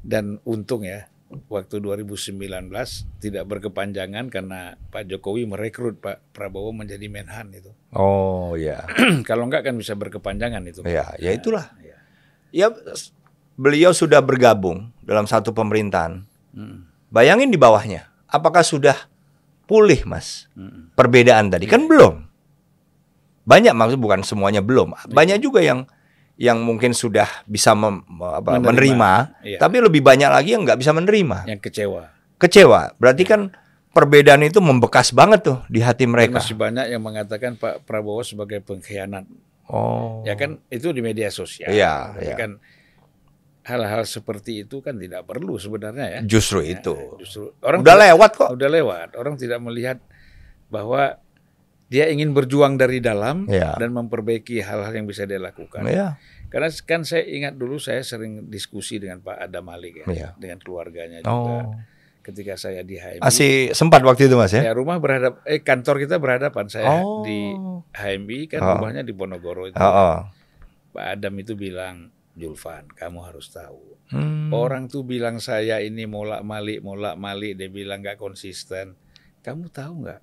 [0.05, 1.09] Dan untung ya,
[1.49, 2.69] waktu 2019
[3.17, 7.73] tidak berkepanjangan karena Pak Jokowi merekrut Pak Prabowo menjadi Menhan itu.
[7.91, 8.85] Oh ya,
[9.29, 10.85] Kalau enggak kan bisa berkepanjangan itu.
[10.85, 11.73] ya, ya itulah.
[11.81, 11.97] Ya.
[12.55, 12.67] Ya,
[13.55, 16.23] beliau sudah bergabung dalam satu pemerintahan.
[16.55, 18.95] Mm, Bayangin di bawahnya, apakah sudah
[19.65, 20.47] pulih, Mas?
[20.55, 22.24] mm, Perbedaan tadi kan belum.
[23.45, 24.97] Banyak maksud bukan semuanya belum.
[25.07, 25.85] Banyak juga yang
[26.35, 28.67] yang mungkin sudah bisa mem- apa, Menerima.
[28.67, 29.57] menerima, Iya.
[29.57, 31.47] tapi lebih banyak lagi yang nggak bisa menerima.
[31.47, 32.11] Yang kecewa.
[32.35, 32.91] Kecewa.
[32.97, 33.41] Berarti kan
[33.89, 36.43] perbedaan itu membekas banget tuh di hati mereka.
[36.43, 39.23] Masih banyak yang mengatakan Pak Prabowo sebagai pengkhianat.
[39.65, 40.27] Oh.
[40.27, 41.71] Ya kan itu di media sosial.
[41.71, 42.35] Iya, iya.
[42.35, 42.59] kan
[43.63, 46.21] hal-hal seperti itu kan tidak perlu sebenarnya ya.
[46.21, 46.93] Justru Ya, itu.
[47.17, 48.49] Justru orang Udah tidak- lewat kok.
[48.51, 49.07] udah lewat.
[49.15, 49.97] Orang tidak melihat
[50.67, 51.17] bahwa
[51.85, 53.77] dia ingin berjuang dari dalam Iya.
[53.77, 55.85] dan memperbaiki hal-hal yang bisa dia lakukan.
[55.85, 56.17] Iya.
[56.49, 60.29] Karena kan saya ingat dulu saya sering diskusi dengan Pak Adam Malik ya, Iya.
[60.37, 61.31] dengan keluarganya juga.
[61.31, 61.75] Oh.
[62.25, 64.65] Ketika saya di HMI, Masih sempat waktu itu Mas ya?
[64.65, 66.65] ya rumah berhadap, eh kantor kita berhadapan.
[66.65, 67.21] Saya Oh.
[67.21, 67.53] di
[67.93, 68.81] HMI kan Oh.
[68.81, 69.77] rumahnya di Ponorogo itu.
[69.77, 70.15] Oh, oh.
[70.89, 73.95] Pak Adam itu bilang, Julfan, kamu harus tahu.
[74.09, 74.49] Hmm.
[74.49, 78.97] Orang tuh bilang saya ini molak malik, molak malik, dia bilang nggak konsisten.
[79.45, 80.21] Kamu tahu nggak?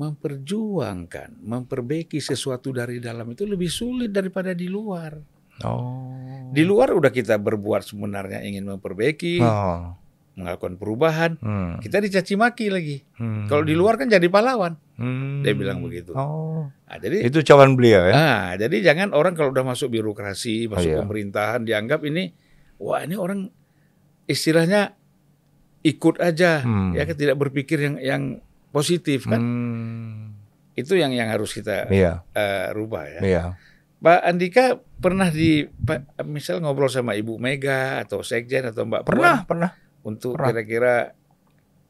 [0.00, 5.20] Memperjuangkan, memperbaiki sesuatu dari dalam itu lebih sulit daripada di luar.
[5.60, 6.48] Oh.
[6.50, 9.92] Di luar udah kita berbuat sebenarnya ingin memperbaiki, Oh.
[10.40, 11.36] melakukan perubahan.
[11.44, 11.76] Hmm.
[11.84, 13.04] Kita dicaci maki lagi.
[13.20, 13.44] Hmm.
[13.44, 14.72] Kalau di luar kan jadi pahlawan.
[14.96, 15.44] Hmm.
[15.44, 16.16] Dia bilang begitu.
[16.16, 16.72] Oh.
[16.72, 18.14] Nah, jadi Itu ucapan beliau ya?
[18.16, 20.98] Nah, jadi jangan orang kalau udah masuk birokrasi, masuk iya.
[21.04, 22.32] pemerintahan dianggap ini
[22.80, 23.52] wah ini orang
[24.24, 24.96] istilahnya
[25.84, 26.96] ikut aja Hmm.
[26.96, 28.22] ya tidak berpikir yang yang
[28.70, 29.38] positif kan.
[29.38, 30.38] Hmm.
[30.72, 33.20] Itu yang yang harus kita Iya, eh, rubah ya.
[33.20, 33.44] iya.
[34.00, 34.64] Pak Andika
[34.96, 39.70] pernah di Pak- misal ngobrol sama Ibu Mega atau Sekjen atau Mbak Puan Pernah, pernah.
[40.02, 40.56] untuk pernah.
[40.56, 40.94] kira-kira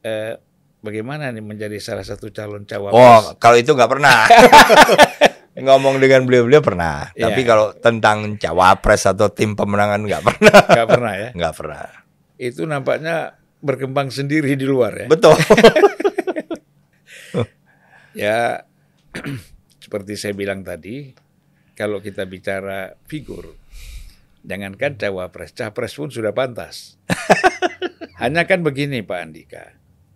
[0.01, 0.35] eh,
[0.77, 3.37] bagaimana nih menjadi salah satu calon Oh, cawapres.
[3.37, 4.27] kalau itu nggak pernah.
[5.51, 7.11] Ngomong dengan beliau-beliau pernah.
[7.11, 7.27] Iya.
[7.27, 10.57] Tapi kalau tentang cawapres atau tim pemenangan nggak pernah.
[10.67, 11.29] Nggak pernah ya.
[11.31, 11.85] Nggak pernah.
[12.35, 13.15] Itu nampaknya
[13.59, 15.07] berkembang sendiri di luar ya.
[15.07, 15.35] Betul.
[18.11, 18.67] Ya,
[19.83, 21.15] seperti saya bilang tadi,
[21.75, 23.55] kalau kita bicara figur,
[24.43, 26.99] jangankan cawapres, capres pun sudah pantas.
[28.21, 29.65] Hanya kan begini Pak Andika,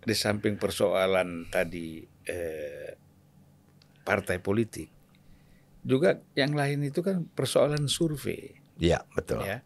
[0.03, 2.93] di samping persoalan tadi eh,
[4.05, 4.89] partai politik,
[5.81, 8.57] juga yang lain itu kan persoalan survei.
[8.77, 9.41] Iya, betul.
[9.41, 9.63] Ya,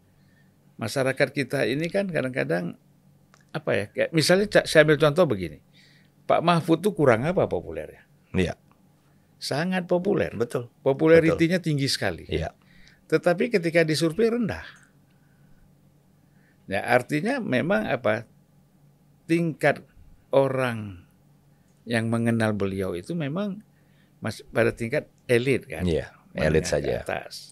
[0.78, 2.78] masyarakat kita ini kan kadang-kadang
[3.50, 3.84] apa ya?
[3.90, 5.58] Kayak misalnya saya ambil contoh begini,
[6.30, 8.09] Pak Mahfud tuh kurang apa populernya?
[8.34, 8.54] Iya,
[9.40, 10.30] Sangat populer.
[10.36, 10.68] betul.
[10.84, 12.28] Popularitinya tinggi sekali.
[12.28, 12.52] Iya.
[13.08, 14.62] Tetapi ketika disurvei rendah.
[16.70, 18.28] Ya, artinya memang apa?
[19.26, 19.82] Tingkat
[20.30, 21.02] orang
[21.88, 23.64] yang mengenal beliau itu memang
[24.22, 25.82] masih pada tingkat elit kan.
[25.82, 27.02] Iya, elit saja.
[27.02, 27.49] atas.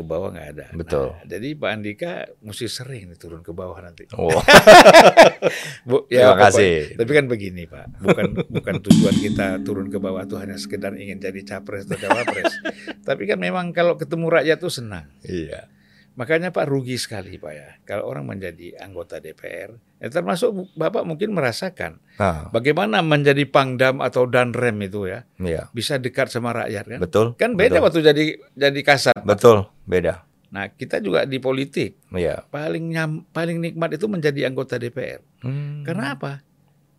[0.00, 0.66] Ke bawah nggak ada.
[0.72, 1.12] Betul.
[1.12, 4.08] Nah, jadi Pak Andika mesti sering nih turun ke bawah nanti.
[4.16, 4.32] Oh,
[5.88, 6.76] Bu, Terima pokoknya- kasih.
[6.96, 11.20] Tapi kan begini Pak, bukan bukan tujuan kita turun ke bawah tuh hanya sekedar ingin
[11.20, 12.52] jadi capres atau cawapres.
[13.08, 15.04] Tapi kan memang kalau ketemu rakyat tuh senang.
[15.20, 15.68] iya.
[16.10, 19.78] Makanya Pak rugi sekali Pak ya, kalau orang menjadi anggota DPR.
[20.00, 25.68] Ya, termasuk Bapak mungkin merasakan Nah, bagaimana menjadi pangdam atau danrem itu ya iya.
[25.70, 26.98] bisa dekat sama rakyat kan.
[27.00, 27.26] Betul.
[27.36, 27.84] Kan beda betul.
[27.84, 29.16] waktu jadi jadi kasat.
[29.22, 30.24] Betul, beda.
[30.50, 32.42] Nah kita juga di politik Iya.
[32.48, 35.22] paling nyam, paling nikmat itu menjadi anggota DPR.
[35.40, 35.86] Hmm.
[35.86, 36.42] Karena apa?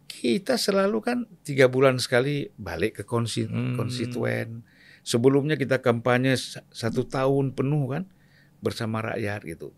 [0.06, 3.76] Kita selalu kan tiga bulan sekali balik ke Hmm.
[3.76, 4.62] konstituen.
[5.02, 8.04] Sebelumnya kita kampanye sa- satu tahun penuh kan
[8.62, 9.74] bersama rakyat gitu.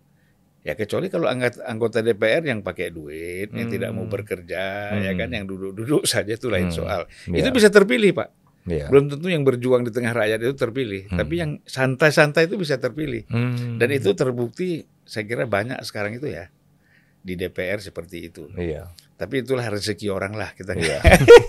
[0.63, 4.15] Ya kecuali kalau anggota, DPR yang pakai duit, yang tidak mau Hmm.
[4.15, 5.03] bekerja, Hmm.
[5.03, 6.77] ya kan, yang duduk-duduk saja itu lain Hmm.
[6.77, 7.01] soal.
[7.27, 7.43] Iya.
[7.43, 8.29] Itu bisa terpilih pak.
[8.63, 8.87] Iya.
[8.87, 11.19] Belum tentu yang berjuang di tengah rakyat itu terpilih, Hmm.
[11.19, 13.27] tapi yang santai-santai itu bisa terpilih.
[13.27, 13.75] Hmm.
[13.75, 16.47] Dan itu terbukti saya kira banyak sekarang itu ya
[17.19, 18.47] di DPR seperti itu.
[18.55, 18.87] Iya.
[19.13, 21.03] Tapi itulah rezeki orang lah kita Iya.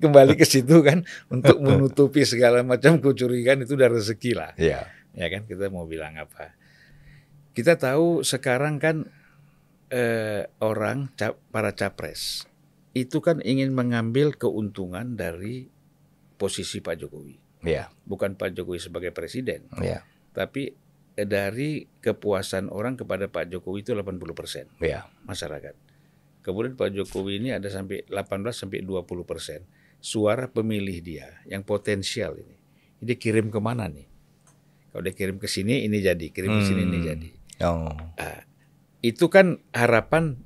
[0.00, 4.56] kembali ke situ kan untuk menutupi segala macam kecurigaan itu udah rezeki lah.
[4.56, 4.88] Iya.
[5.12, 6.56] Ya kan kita mau bilang apa?
[7.54, 9.06] Kita tahu sekarang kan
[9.88, 12.50] eh, orang cap- para capres
[12.90, 15.70] itu kan ingin mengambil keuntungan dari
[16.34, 17.34] posisi Pak Jokowi.
[17.62, 17.90] Iya.
[18.02, 20.02] Bukan Pak Jokowi sebagai presiden, Iya.
[20.30, 20.74] tapi
[21.14, 25.06] eh, dari kepuasan orang kepada Pak Jokowi itu 80% Iya.
[25.22, 25.74] masyarakat.
[26.42, 28.18] Kemudian Pak Jokowi ini ada sampai 18
[28.52, 29.62] sampai 20 persen
[29.96, 32.58] suara pemilih dia yang potensial ini.
[32.98, 34.04] Dia kirim ke mana nih?
[34.90, 37.08] Kalau dia kirim ke sini ini jadi, kirim ke sini ini Hmm.
[37.08, 37.30] jadi.
[37.62, 37.94] Oh.
[39.04, 40.40] Itu kan harapan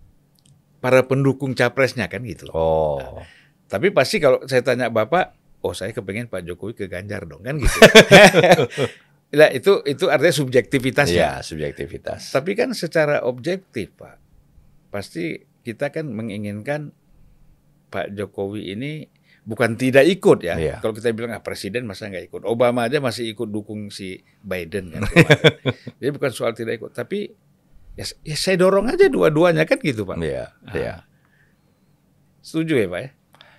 [0.82, 2.50] para pendukung capresnya kan gitu.
[2.52, 3.22] Oh.
[3.68, 7.56] Tapi pasti kalau saya tanya Bapak, oh saya kepengen Pak Jokowi ke Ganjar dong kan
[7.60, 7.78] gitu.
[9.28, 11.20] Nah, itu itu artinya subjektivitasnya.
[11.20, 12.32] Iya, subjektivitas.
[12.32, 14.16] Tapi kan secara objektif, Pak,
[14.88, 16.96] pasti kita kan menginginkan
[17.92, 19.04] Pak Jokowi ini
[19.48, 20.60] bukan tidak ikut ya.
[20.60, 20.76] Iya.
[20.84, 24.92] Kalau kita bilang ah presiden masa nggak ikut, Obama aja masih ikut dukung si Biden
[24.92, 25.08] kan.
[26.04, 27.32] Jadi bukan soal tidak ikut, tapi
[27.96, 30.20] ya, ya saya dorong aja dua-duanya kan gitu, Pak.
[30.20, 30.74] Iya, Ah.
[30.76, 30.94] iya.
[32.44, 33.08] Setuju ya, Pak ya?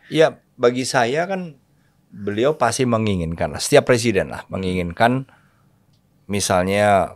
[0.09, 1.57] Iya, bagi saya kan
[2.09, 5.29] beliau pasti menginginkan setiap presiden lah menginginkan
[6.25, 7.13] misalnya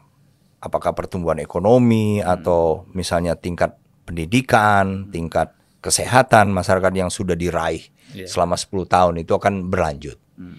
[0.62, 3.74] apakah pertumbuhan ekonomi atau misalnya tingkat
[4.06, 5.50] pendidikan, tingkat
[5.82, 8.30] kesehatan masyarakat yang sudah diraih Iya.
[8.30, 10.18] selama 10 tahun itu akan berlanjut.
[10.38, 10.58] Hmm.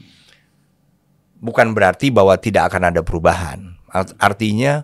[1.38, 3.76] Bukan berarti bahwa tidak akan ada perubahan.
[3.88, 4.82] Art- Artinya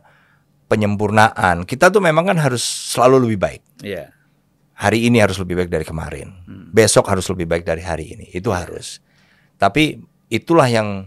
[0.66, 1.66] penyempurnaan.
[1.66, 3.62] Kita tuh memang kan harus selalu lebih baik.
[3.82, 4.14] Iya.
[4.80, 6.32] hari ini harus lebih baik dari kemarin.
[6.72, 8.32] Besok harus lebih baik dari hari ini.
[8.32, 8.96] Itu harus.
[9.60, 10.00] Tapi
[10.32, 11.04] itulah yang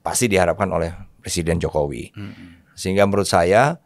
[0.00, 2.08] pasti diharapkan oleh Presiden Jokowi.
[2.16, 2.64] Hmm.
[2.72, 3.76] Sehingga menurut saya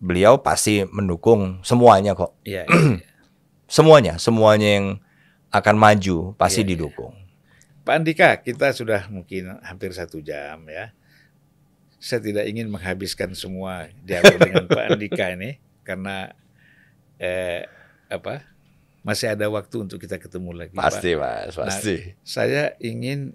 [0.00, 2.40] beliau pasti mendukung semuanya kok.
[2.40, 2.64] Iya.
[2.64, 3.04] iya.
[3.68, 4.86] Semuanya, semuanya yang
[5.48, 6.70] akan maju pasti Iya, iya.
[6.76, 7.14] didukung.
[7.88, 10.92] Pak Andika, kita sudah mungkin hampir satu jam ya.
[11.98, 16.36] Saya tidak ingin menghabiskan semua dialog dengan Pak Andika ini karena
[17.16, 17.64] eh,
[18.12, 18.44] apa
[19.00, 20.76] masih ada waktu untuk kita ketemu lagi.
[20.76, 20.84] Pak.
[20.84, 21.96] Pasti, Mas, pasti.
[22.20, 23.32] Saya ingin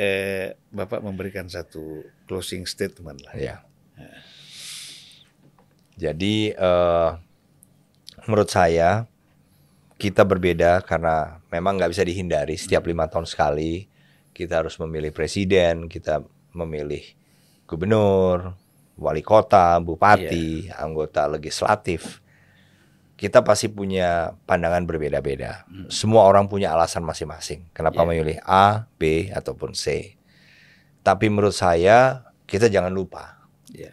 [0.00, 3.36] eh, Bapak memberikan satu closing statement lah.
[3.36, 3.56] Ya.
[6.00, 7.10] Jadi eh,
[8.24, 9.04] menurut saya
[10.00, 13.86] kita berbeda karena memang nggak bisa dihindari setiap lima tahun sekali
[14.30, 16.22] kita harus memilih presiden, kita
[16.54, 17.02] memilih
[17.66, 18.54] gubernur,
[18.96, 22.22] wali kota, bupati, anggota legislatif.
[23.14, 25.68] Kita pasti punya pandangan berbeda-beda.
[25.92, 27.68] Semua orang punya alasan masing-masing.
[27.76, 28.08] Kenapa Iya.
[28.08, 30.16] memilih A, B ataupun C.
[31.04, 33.92] Tapi menurut saya kita jangan lupa Iya.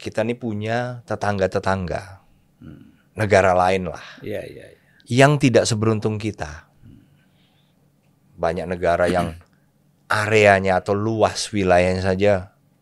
[0.00, 2.24] kita ini punya tetangga-tetangga
[3.12, 4.78] negara lain lah Iya, iya, iya.
[5.04, 6.71] yang tidak seberuntung kita.
[8.42, 9.38] Banyak negara yang
[10.08, 12.32] areanya atau luas wilayahnya saja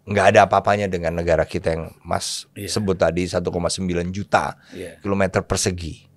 [0.02, 2.72] nggak ada apa-apanya dengan negara kita yang Mas Iya.
[2.72, 3.46] sebut tadi 1,9
[4.10, 4.98] juta Iya.
[4.98, 6.08] kilometer persegi.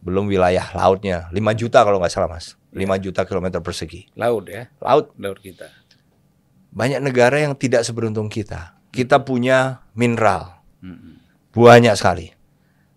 [0.00, 2.56] Belum wilayah lautnya 5 juta kalau nggak salah Mas.
[2.72, 4.08] 5 juta kilometer persegi.
[4.16, 5.68] Laut ya, Laut laut kita.
[6.70, 8.74] banyak negara yang tidak seberuntung kita.
[8.90, 11.20] Kita punya mineral Mm-mm.
[11.52, 12.34] banyak sekali.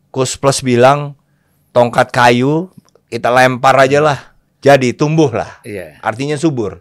[0.10, 1.14] Kus Plus bilang
[1.70, 2.70] tongkat kayu
[3.10, 4.33] kita lempar aja lah,
[4.64, 5.60] jadi tumbuh lah.
[5.68, 6.80] Iya, Artinya subur.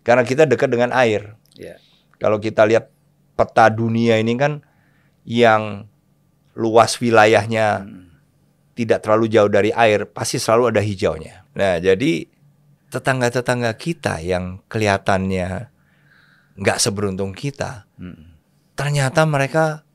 [0.00, 1.36] Karena kita dekat dengan air.
[1.54, 1.76] iya.
[2.16, 2.90] Kalau kita lihat
[3.38, 4.64] peta dunia ini kan
[5.22, 5.86] yang
[6.58, 8.10] luas wilayahnya Mm.
[8.74, 11.46] tidak terlalu jauh dari air, pasti selalu ada hijaunya.
[11.54, 12.26] Nah, jadi
[12.88, 15.70] tetangga-tetangga kita yang kelihatannya
[16.58, 18.34] nggak seberuntung kita, Mm.
[18.74, 19.86] ternyata mereka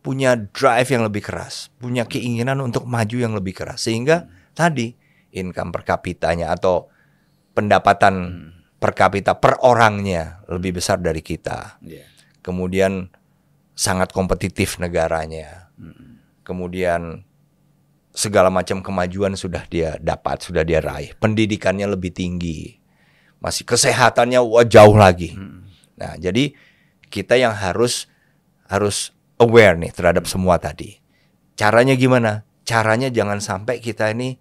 [0.00, 4.26] punya drive yang lebih keras, punya keinginan untuk maju yang lebih keras, sehingga
[4.56, 4.96] tadi
[5.34, 6.90] income per kapitanya atau
[7.54, 8.50] pendapatan Hmm.
[8.80, 11.76] per kapita per orangnya lebih besar dari kita.
[11.84, 12.08] Iya.
[12.40, 13.12] Kemudian
[13.76, 15.68] sangat kompetitif negaranya.
[15.76, 16.20] Mm.
[16.40, 17.24] Kemudian
[18.12, 21.12] segala macam kemajuan sudah dia dapat, sudah dia raih.
[21.20, 22.80] Pendidikannya lebih tinggi.
[23.40, 25.36] Masih kesehatannya wah jauh lagi.
[25.36, 25.60] Mm.
[26.00, 26.56] Nah, jadi
[27.12, 28.08] kita yang harus
[28.68, 30.96] harus aware nih terhadap semua tadi.
[31.56, 32.48] Caranya gimana?
[32.64, 34.40] Caranya jangan sampai kita ini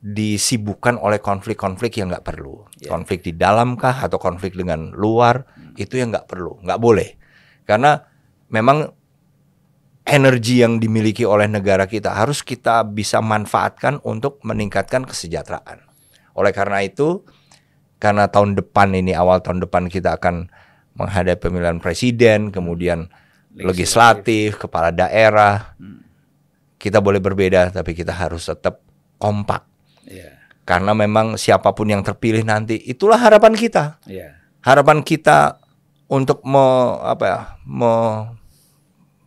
[0.00, 2.64] disibukkan oleh konflik-konflik yang nggak perlu.
[2.80, 2.88] Ya.
[2.88, 5.44] Konflik di dalam kah atau konflik dengan luar
[5.76, 7.20] itu yang nggak perlu, nggak boleh.
[7.68, 8.00] Karena
[8.48, 8.88] memang
[10.08, 15.84] energi yang dimiliki oleh negara kita harus kita bisa manfaatkan untuk meningkatkan kesejahteraan.
[16.34, 17.22] Oleh karena itu,
[18.00, 20.50] karena tahun depan ini awal tahun depan kita akan
[20.98, 23.12] menghadapi pemilihan presiden, kemudian
[23.54, 25.78] legislatif, kepala daerah.
[26.80, 28.80] Kita boleh berbeda, tapi kita harus tetap
[29.20, 29.69] kompak.
[30.06, 30.40] Iya.
[30.64, 33.98] Karena memang siapa pun yang terpilih nanti, itulah harapan kita.
[34.06, 34.38] Iya.
[34.62, 35.58] Harapan kita
[36.06, 36.62] untuk me,
[37.02, 38.38] apa ya, me-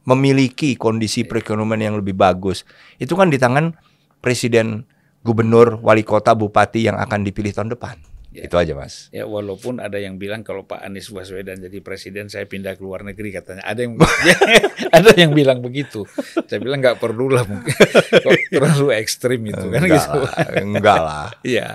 [0.03, 2.67] memiliki kondisi perekonomian yang lebih bagus.
[2.99, 3.76] Itu kan di tangan
[4.19, 4.84] presiden,
[5.24, 8.12] gubernur, wali kota, bupati yang akan dipilih tahun depan.
[8.34, 8.50] Ya.
[8.50, 9.14] Itu aja, Mas.
[9.14, 13.06] Ya walaupun ada yang bilang kalau Pak Anies Baswedan jadi presiden saya pindah ke luar
[13.06, 13.62] negeri katanya.
[13.62, 13.94] Ada yang
[14.98, 16.10] ada yang bilang begitu.
[16.50, 17.78] Saya bilang nggak perlu lah mungkin
[18.58, 20.20] terlalu ekstrim itu kan enggak gitu.
[20.26, 21.28] lah, enggak lah.
[21.46, 21.68] Iya.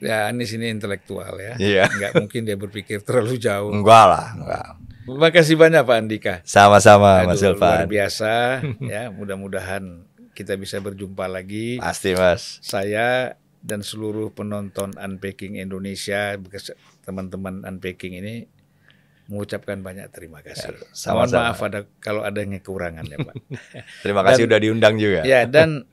[0.00, 1.56] Ya Anies ini intelektual ya.
[1.56, 1.84] Iya.
[1.88, 3.72] Nggak mungkin dia berpikir terlalu jauh.
[3.72, 4.68] Enggak lah, enggak.
[5.08, 6.34] Terima kasih banyak Pak Andika.
[6.44, 9.08] Sama-sama, Mas Aduh, luar biasa ya.
[9.08, 10.04] Mudah-mudahan
[10.36, 11.80] kita bisa berjumpa lagi.
[11.80, 12.60] Pasti, Mas.
[12.60, 16.36] Saya dan seluruh penonton Unpacking Indonesia,
[17.04, 18.34] teman-teman Unpacking ini
[19.30, 20.74] mengucapkan banyak terima kasih.
[20.74, 21.22] Ya, sama-sama.
[21.22, 23.34] Mohon maaf ada kalau ada yang kekurangan ya Pak.
[24.04, 25.22] Terima kasih Dan- udah diundang juga.
[25.22, 25.86] ya dan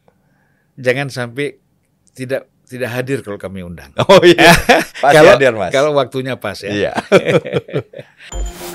[0.73, 1.61] jangan sampai
[2.17, 3.93] tidak tidak hadir kalau kami undang.
[4.09, 4.51] Oh iya.
[5.03, 5.71] Pasti kalau, hadir, Mas.
[5.71, 6.73] Kalau waktunya pas ya.
[6.73, 6.91] Iya.